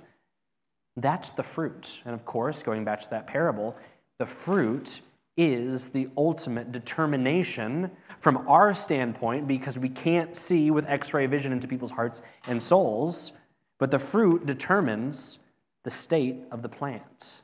[0.96, 2.00] That's the fruit.
[2.06, 3.76] And of course, going back to that parable,
[4.20, 5.02] the fruit
[5.42, 7.90] is the ultimate determination
[8.20, 12.62] from our standpoint because we can't see with x ray vision into people's hearts and
[12.62, 13.32] souls,
[13.80, 15.40] but the fruit determines
[15.84, 17.42] the state of the plant.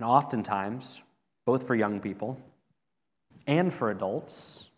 [0.00, 1.00] And oftentimes,
[1.46, 2.38] both for young people
[3.46, 4.68] and for adults,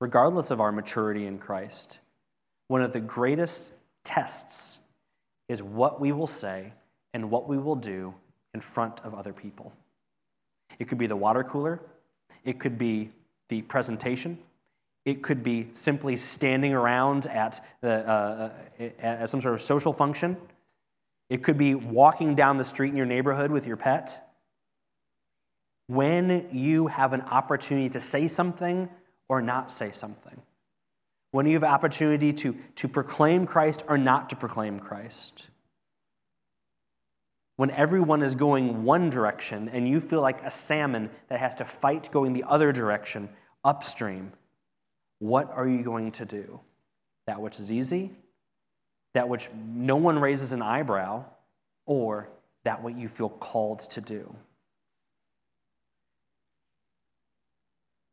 [0.00, 1.98] regardless of our maturity in Christ,
[2.68, 3.72] one of the greatest
[4.02, 4.78] tests
[5.50, 6.72] is what we will say
[7.16, 8.14] and what we will do
[8.52, 9.72] in front of other people.
[10.78, 11.80] It could be the water cooler,
[12.44, 13.10] it could be
[13.48, 14.36] the presentation,
[15.06, 19.94] it could be simply standing around at, the, uh, uh at some sort of social
[19.94, 20.36] function.
[21.30, 24.28] It could be walking down the street in your neighborhood with your pet.
[25.86, 28.90] When you have an opportunity to say something
[29.30, 30.38] or not say something,
[31.30, 35.48] when you have opportunity to, to proclaim Christ or not to proclaim Christ,
[37.56, 41.64] when everyone is going one direction and you feel like a salmon that has to
[41.64, 43.28] fight going the other direction
[43.64, 44.32] upstream,
[45.18, 46.60] what are you going to do?
[47.26, 48.12] That which is easy,
[49.14, 51.24] that which no one raises an eyebrow,
[51.86, 52.28] or
[52.64, 54.34] that what you feel called to do?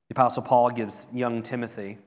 [0.09, 1.97] The Apostle Paul gives young Timothy,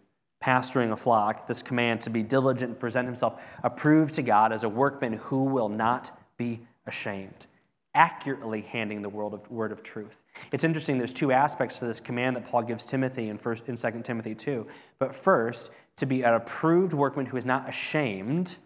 [0.42, 4.62] pastoring a flock, this command to be diligent and present himself approved to God as
[4.62, 7.46] a workman who will not be ashamed,
[7.94, 10.16] accurately handing the word of, word of truth.
[10.52, 13.76] It's interesting, there's two aspects to this command that Paul gives Timothy in, first, in
[13.76, 14.66] 2 Timothy 2.
[14.98, 18.56] But first, to be an approved workman who is not ashamed.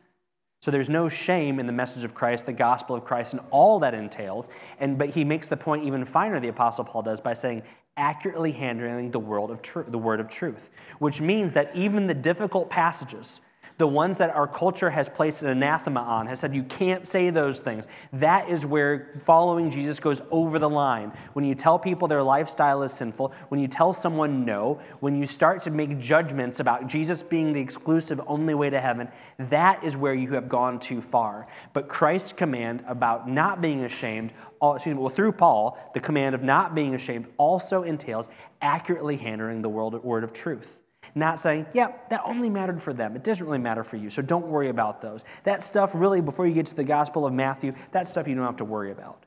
[0.62, 3.78] So there's no shame in the message of Christ, the gospel of Christ, and all
[3.80, 4.48] that entails.
[4.80, 7.62] And but he makes the point even finer, the apostle Paul does, by saying,
[7.96, 12.14] accurately handling the, world of tr- the word of truth, which means that even the
[12.14, 13.40] difficult passages
[13.80, 17.30] the ones that our culture has placed an anathema on, has said you can't say
[17.30, 17.88] those things.
[18.12, 21.10] That is where following Jesus goes over the line.
[21.32, 25.24] When you tell people their lifestyle is sinful, when you tell someone no, when you
[25.24, 29.08] start to make judgments about Jesus being the exclusive only way to heaven,
[29.38, 31.46] that is where you have gone too far.
[31.72, 36.42] But Christ's command about not being ashamed, excuse me, well, through Paul, the command of
[36.42, 38.28] not being ashamed also entails
[38.60, 40.79] accurately handling the word of truth.
[41.14, 43.16] Not saying, yeah, that only mattered for them.
[43.16, 45.24] It doesn't really matter for you, so don't worry about those.
[45.44, 48.44] That stuff, really, before you get to the Gospel of Matthew, that stuff you don't
[48.44, 49.24] have to worry about.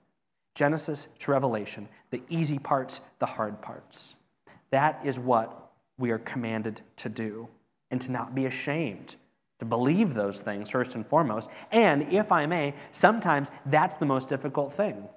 [0.55, 4.15] Genesis to Revelation, the easy parts, the hard parts.
[4.71, 7.47] That is what we are commanded to do,
[7.91, 9.15] and to not be ashamed
[9.63, 11.49] to believe those things first and foremost.
[11.71, 15.07] And if I may, sometimes that's the most difficult thing.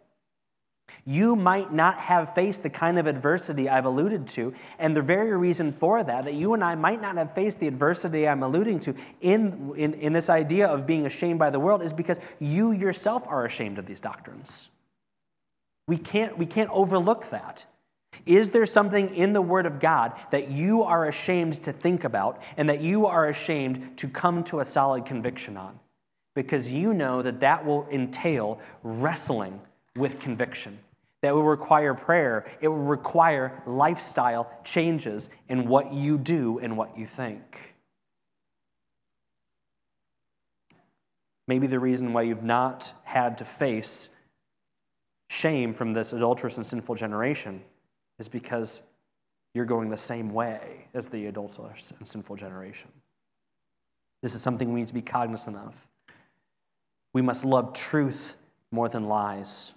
[1.08, 4.52] You might not have faced the kind of adversity I've alluded to.
[4.80, 7.68] And the very reason for that, that you and I might not have faced the
[7.68, 11.80] adversity I'm alluding to in, in, in this idea of being ashamed by the world,
[11.80, 14.68] is because you yourself are ashamed of these doctrines.
[15.86, 17.64] We can't, we can't overlook that.
[18.24, 22.42] Is there something in the Word of God that you are ashamed to think about
[22.56, 25.78] and that you are ashamed to come to a solid conviction on?
[26.34, 29.60] Because you know that that will entail wrestling
[29.94, 30.78] with conviction.
[31.26, 32.44] That will require prayer.
[32.60, 37.74] It will require lifestyle changes in what you do and what you think.
[41.48, 44.08] Maybe the reason why you've not had to face
[45.28, 47.60] shame from this adulterous and sinful generation
[48.20, 48.80] is because
[49.52, 52.88] you're going the same way as the adulterous and sinful generation.
[54.22, 55.88] This is something we need to be cognizant of.
[57.14, 58.36] We must love truth
[58.70, 59.72] more than lies.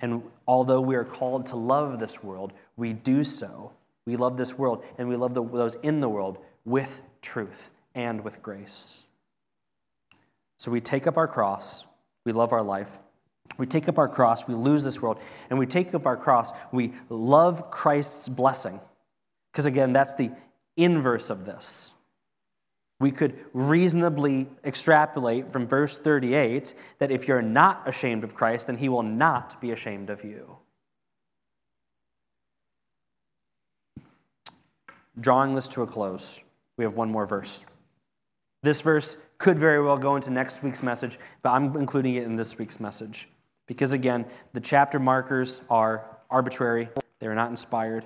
[0.00, 3.72] And although we are called to love this world, we do so.
[4.06, 8.22] We love this world and we love the, those in the world with truth and
[8.22, 9.04] with grace.
[10.58, 11.86] So we take up our cross,
[12.24, 12.98] we love our life.
[13.58, 15.18] We take up our cross, we lose this world,
[15.50, 18.80] and we take up our cross, we love Christ's blessing.
[19.52, 20.30] Because again, that's the
[20.76, 21.92] inverse of this
[23.00, 28.76] we could reasonably extrapolate from verse 38 that if you're not ashamed of Christ, then
[28.76, 30.58] he will not be ashamed of you.
[35.18, 36.40] Drawing this to a close,
[36.76, 37.64] we have one more verse.
[38.62, 42.36] This verse could very well go into next week's message, but I'm including it in
[42.36, 43.28] this week's message.
[43.66, 48.04] Because again, the chapter markers are arbitrary, they are not inspired.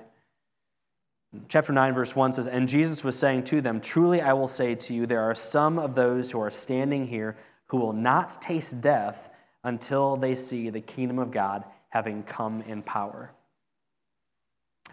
[1.49, 4.75] Chapter 9, verse 1 says, And Jesus was saying to them, Truly I will say
[4.75, 8.81] to you, there are some of those who are standing here who will not taste
[8.81, 9.29] death
[9.63, 13.31] until they see the kingdom of God having come in power.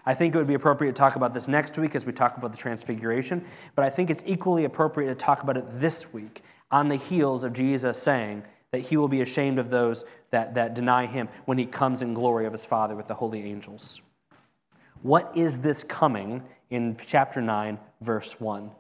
[0.05, 2.37] I think it would be appropriate to talk about this next week as we talk
[2.37, 3.45] about the transfiguration,
[3.77, 7.45] but I think it's equally appropriate to talk about it this week on the heels
[7.45, 11.59] of Jesus saying that he will be ashamed of those that, that deny him when
[11.59, 14.01] he comes in glory of his Father with the holy angels.
[15.03, 18.71] What is this coming in chapter 9, verse 1?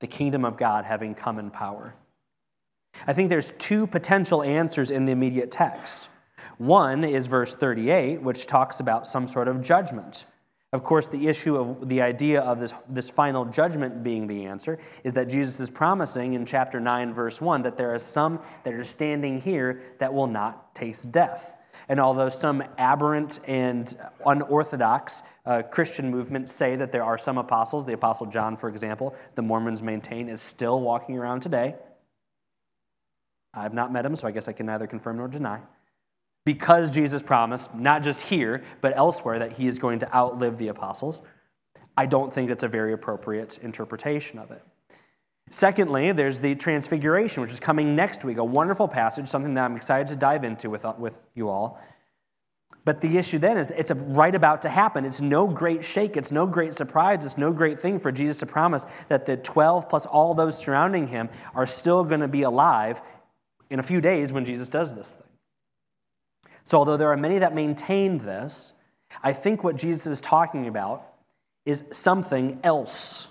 [0.00, 1.94] The kingdom of God having come in power.
[3.06, 6.08] I think there's two potential answers in the immediate text.
[6.58, 10.24] One is verse 38, which talks about some sort of judgment.
[10.72, 14.78] Of course, the issue of the idea of this, this final judgment being the answer
[15.02, 18.72] is that Jesus is promising in chapter 9, verse 1, that there are some that
[18.72, 21.56] are standing here that will not taste death.
[21.88, 27.84] And although some aberrant and unorthodox uh, Christian movements say that there are some apostles,
[27.84, 31.74] the Apostle John, for example, the Mormons maintain is still walking around today.
[33.54, 35.60] I've not met him, so I guess I can neither confirm nor deny.
[36.44, 40.68] Because Jesus promised, not just here, but elsewhere, that he is going to outlive the
[40.68, 41.20] apostles,
[41.96, 44.62] I don't think that's a very appropriate interpretation of it.
[45.52, 49.76] Secondly, there's the Transfiguration, which is coming next week, a wonderful passage, something that I'm
[49.76, 51.78] excited to dive into with, uh, with you all.
[52.86, 55.04] But the issue then is it's right about to happen.
[55.04, 56.16] It's no great shake.
[56.16, 57.22] It's no great surprise.
[57.22, 61.06] It's no great thing for Jesus to promise that the 12 plus all those surrounding
[61.06, 63.02] him are still going to be alive
[63.68, 65.28] in a few days when Jesus does this thing.
[66.64, 68.72] So, although there are many that maintain this,
[69.22, 71.06] I think what Jesus is talking about
[71.66, 73.28] is something else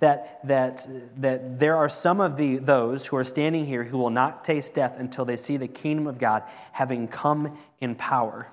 [0.00, 0.86] that, that,
[1.16, 4.74] that there are some of the, those who are standing here who will not taste
[4.74, 8.48] death until they see the kingdom of God having come in power.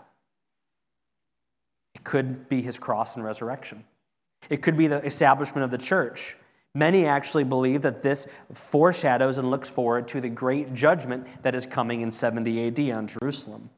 [1.94, 3.84] It could be his cross and resurrection.
[4.50, 6.36] It could be the establishment of the church.
[6.74, 11.66] Many actually believe that this foreshadows and looks forward to the great judgment that is
[11.66, 13.70] coming in 70 AD on Jerusalem.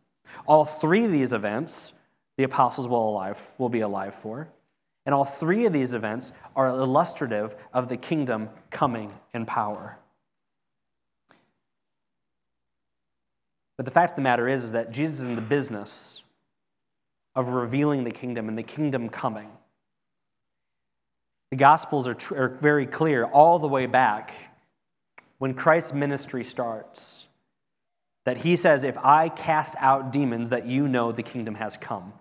[0.47, 1.93] All three of these events,
[2.38, 4.47] the apostles will, alive, will be alive for.
[5.08, 9.97] And all three of these events are illustrative of the kingdom coming in power.
[13.78, 16.24] But the fact of the matter is, is that Jesus is in the business
[17.36, 19.49] of revealing the kingdom and the kingdom coming.
[21.51, 24.34] The Gospels are, tr- are very clear all the way back
[25.38, 27.30] when Christ's ministry starts
[28.26, 32.12] that he says, If I cast out demons, that you know the kingdom has come.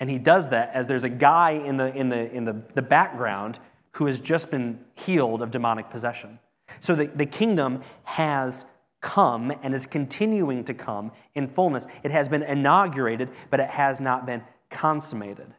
[0.00, 2.82] And he does that as there's a guy in the, in the, in the, the
[2.82, 3.58] background
[3.92, 6.38] who has just been healed of demonic possession.
[6.80, 8.66] So the, the kingdom has
[9.00, 11.86] come and is continuing to come in fullness.
[12.02, 15.54] It has been inaugurated, but it has not been consummated.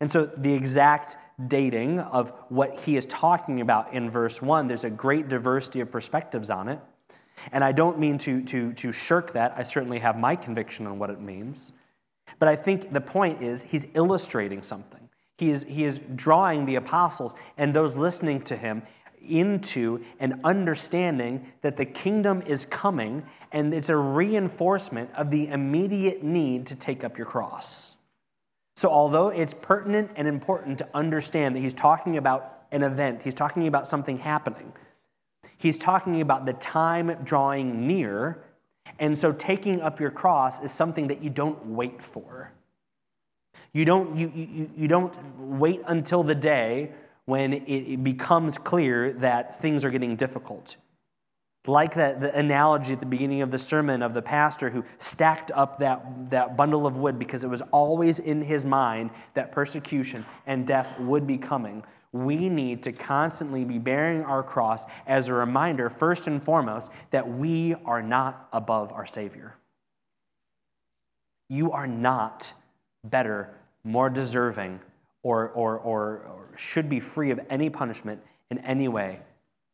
[0.00, 4.84] And so the exact dating of what he is talking about in verse 1, there's
[4.84, 6.80] a great diversity of perspectives on it.
[7.52, 9.54] And I don't mean to, to, to shirk that.
[9.56, 11.72] I certainly have my conviction on what it means.
[12.38, 15.08] But I think the point is he's illustrating something.
[15.38, 18.82] He is, he is drawing the apostles and those listening to him
[19.28, 23.22] into an understanding that the kingdom is coming
[23.52, 27.94] and it's a reinforcement of the immediate need to take up your cross.
[28.76, 33.34] So, although it's pertinent and important to understand that he's talking about an event, he's
[33.34, 34.72] talking about something happening,
[35.58, 38.44] he's talking about the time drawing near.
[38.98, 42.52] And so, taking up your cross is something that you don't wait for.
[43.72, 46.92] You don't, you, you, you don't wait until the day
[47.26, 50.76] when it becomes clear that things are getting difficult.
[51.66, 55.50] Like that the analogy at the beginning of the sermon of the pastor who stacked
[55.52, 60.26] up that, that bundle of wood because it was always in his mind that persecution
[60.46, 61.82] and death would be coming.
[62.14, 67.28] We need to constantly be bearing our cross as a reminder, first and foremost, that
[67.28, 69.56] we are not above our Savior.
[71.48, 72.52] You are not
[73.02, 73.50] better,
[73.82, 74.78] more deserving,
[75.24, 79.18] or, or, or, or should be free of any punishment in any way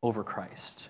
[0.03, 0.89] over Christ.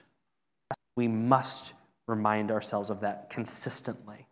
[0.94, 1.72] We must
[2.06, 4.28] remind ourselves of that consistently.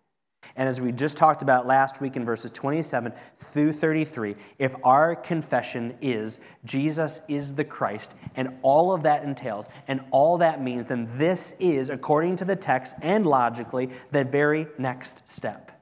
[0.59, 5.15] And as we just talked about last week in verses 27 through 33, if our
[5.15, 10.89] confession is Jesus is the Christ, and all of that entails, and all that means,
[10.89, 15.81] then this is, according to the text and logically, the very next step.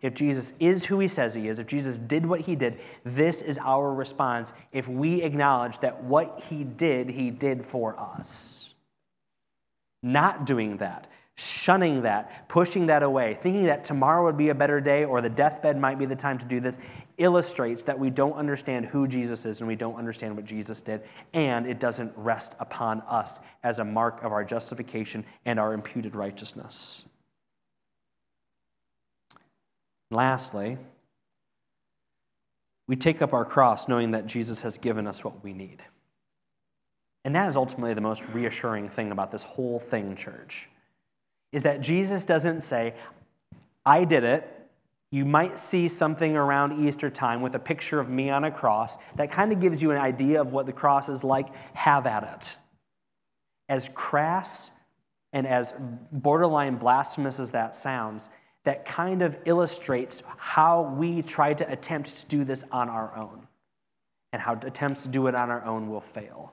[0.00, 3.42] If Jesus is who he says he is, if Jesus did what he did, this
[3.42, 8.72] is our response if we acknowledge that what he did, he did for us.
[10.02, 11.06] Not doing that,
[11.36, 15.28] shunning that, pushing that away, thinking that tomorrow would be a better day or the
[15.28, 16.78] deathbed might be the time to do this,
[17.18, 21.02] illustrates that we don't understand who Jesus is and we don't understand what Jesus did,
[21.34, 26.14] and it doesn't rest upon us as a mark of our justification and our imputed
[26.14, 27.04] righteousness.
[30.10, 30.78] Lastly,
[32.88, 35.82] we take up our cross knowing that Jesus has given us what we need.
[37.24, 40.68] And that is ultimately the most reassuring thing about this whole thing, church,
[41.52, 42.94] is that Jesus doesn't say,
[43.84, 44.52] I did it.
[45.10, 48.98] You might see something around Easter time with a picture of me on a cross
[49.14, 51.48] that kind of gives you an idea of what the cross is like.
[51.74, 52.56] Have at it.
[53.68, 54.70] As crass
[55.32, 55.74] and as
[56.12, 58.28] borderline blasphemous as that sounds,
[58.64, 63.46] that kind of illustrates how we try to attempt to do this on our own
[64.32, 66.52] and how attempts to do it on our own will fail.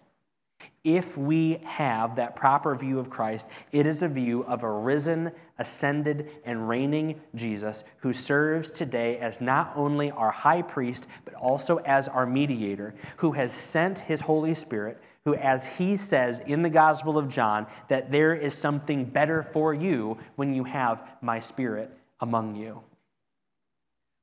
[0.84, 5.32] If we have that proper view of Christ, it is a view of a risen,
[5.58, 11.78] ascended, and reigning Jesus who serves today as not only our high priest, but also
[11.78, 16.70] as our mediator, who has sent his Holy Spirit, who, as he says in the
[16.70, 21.98] Gospel of John, that there is something better for you when you have my Spirit
[22.20, 22.84] among you.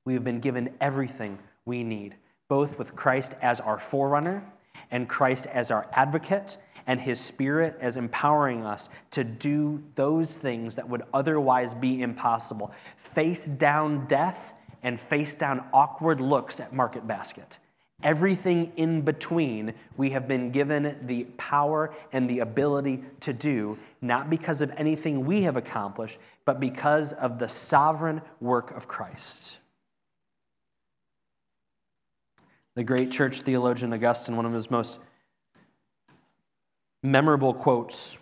[0.04, 2.16] We have been given everything we need,
[2.50, 4.44] both with Christ as our forerunner
[4.90, 6.56] and Christ as our advocate
[6.86, 12.72] and his spirit as empowering us to do those things that would otherwise be impossible.
[12.96, 17.58] Face down death and face down awkward looks at Market Basket.
[18.02, 24.30] Everything in between, we have been given the power and the ability to do, not
[24.30, 29.58] because of anything we have accomplished, but because of the sovereign work of Christ.
[32.81, 35.01] The great church theologian Augustine, one of his most
[37.03, 38.16] memorable quotes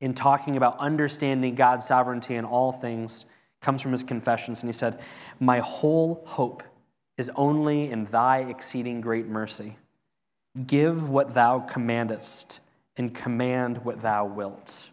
[0.00, 3.26] in talking about understanding God's sovereignty in all things,
[3.60, 4.62] comes from his confessions.
[4.62, 4.98] And he said,
[5.38, 6.64] My whole hope
[7.16, 9.76] is only in thy exceeding great mercy.
[10.66, 12.58] Give what thou commandest,
[12.96, 14.88] and command what thou wilt.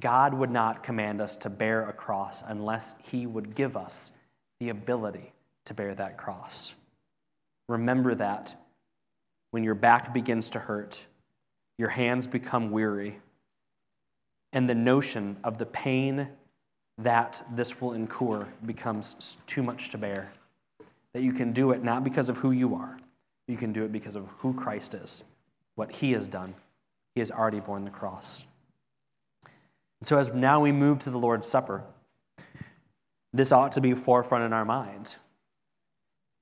[0.00, 4.10] God would not command us to bear a cross unless he would give us
[4.58, 5.34] the ability
[5.66, 6.72] to bear that cross.
[7.68, 8.54] Remember that
[9.50, 11.04] when your back begins to hurt,
[11.78, 13.18] your hands become weary,
[14.52, 16.28] and the notion of the pain
[16.98, 20.32] that this will incur becomes too much to bear.
[21.12, 22.98] That you can do it not because of who you are,
[23.48, 25.22] you can do it because of who Christ is,
[25.74, 26.54] what he has done.
[27.14, 28.44] He has already borne the cross.
[30.02, 31.82] So, as now we move to the Lord's Supper,
[33.32, 35.16] this ought to be forefront in our mind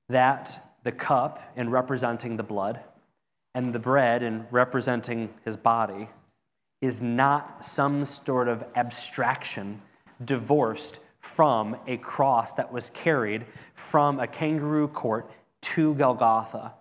[0.08, 2.80] that the cup in representing the blood
[3.54, 6.08] and the bread in representing his body
[6.80, 9.80] is not some sort of abstraction
[10.24, 15.30] divorced from a cross that was carried from a kangaroo court
[15.62, 16.74] to Golgotha,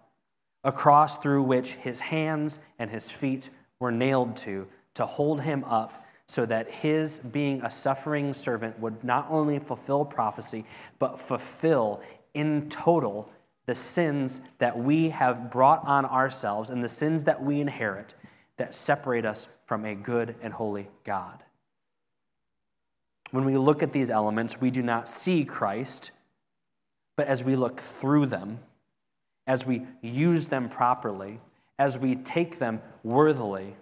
[0.65, 3.49] a cross through which his hands and his feet
[3.79, 9.03] were nailed to to hold him up so that his being a suffering servant would
[9.03, 10.65] not only fulfill prophecy,
[10.99, 12.01] but fulfill
[12.33, 13.29] in total
[13.65, 18.13] the sins that we have brought on ourselves and the sins that we inherit
[18.57, 21.43] that separate us from a good and holy God.
[23.31, 26.11] When we look at these elements, we do not see Christ,
[27.15, 28.59] but as we look through them,
[29.47, 31.39] as we use them properly,
[31.79, 33.75] as we take them worthily,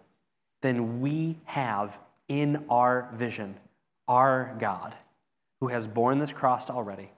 [0.61, 1.97] then we have
[2.27, 3.55] in our vision
[4.07, 4.95] our God
[5.59, 7.11] who has borne this cross already,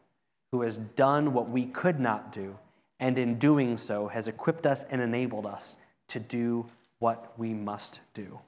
[0.54, 2.56] who has done what we could not do,
[3.00, 5.76] and in doing so has equipped us and enabled us
[6.08, 6.64] to do
[7.00, 8.40] what we must do.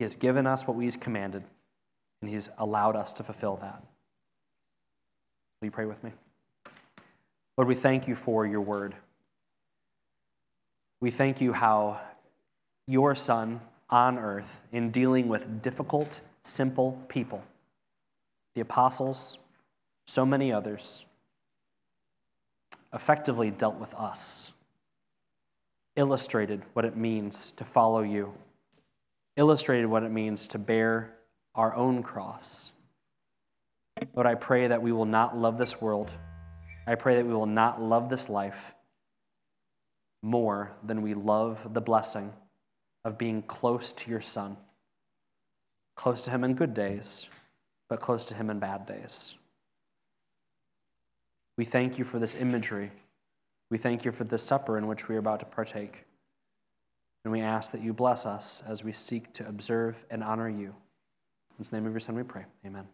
[0.00, 1.44] He has given us what He's commanded,
[2.20, 3.80] and He's allowed us to fulfill that.
[5.60, 6.10] Will you pray with me?
[7.56, 8.96] Lord, we thank you for your word.
[11.00, 12.00] We thank you how
[12.88, 13.60] your Son
[13.90, 17.44] on earth in dealing with difficult, simple people,
[18.56, 19.38] the apostles,
[20.10, 21.04] so many others,
[22.92, 24.50] effectively dealt with us,
[25.94, 28.34] illustrated what it means to follow you,
[29.36, 31.14] illustrated what it means to bear
[31.54, 32.72] our own cross.
[34.14, 36.10] Lord, I pray that we will not love this world.
[36.88, 38.74] I pray that we will not love this life
[40.22, 42.32] more than we love the blessing
[43.04, 44.56] of being close to your Son,
[45.94, 47.28] close to Him in good days,
[47.88, 49.36] but close to Him in bad days.
[51.60, 52.90] We thank you for this imagery.
[53.68, 56.06] We thank you for this supper in which we are about to partake.
[57.22, 60.74] And we ask that you bless us as we seek to observe and honor you.
[61.58, 62.46] In the name of your Son we pray.
[62.64, 62.86] Amen.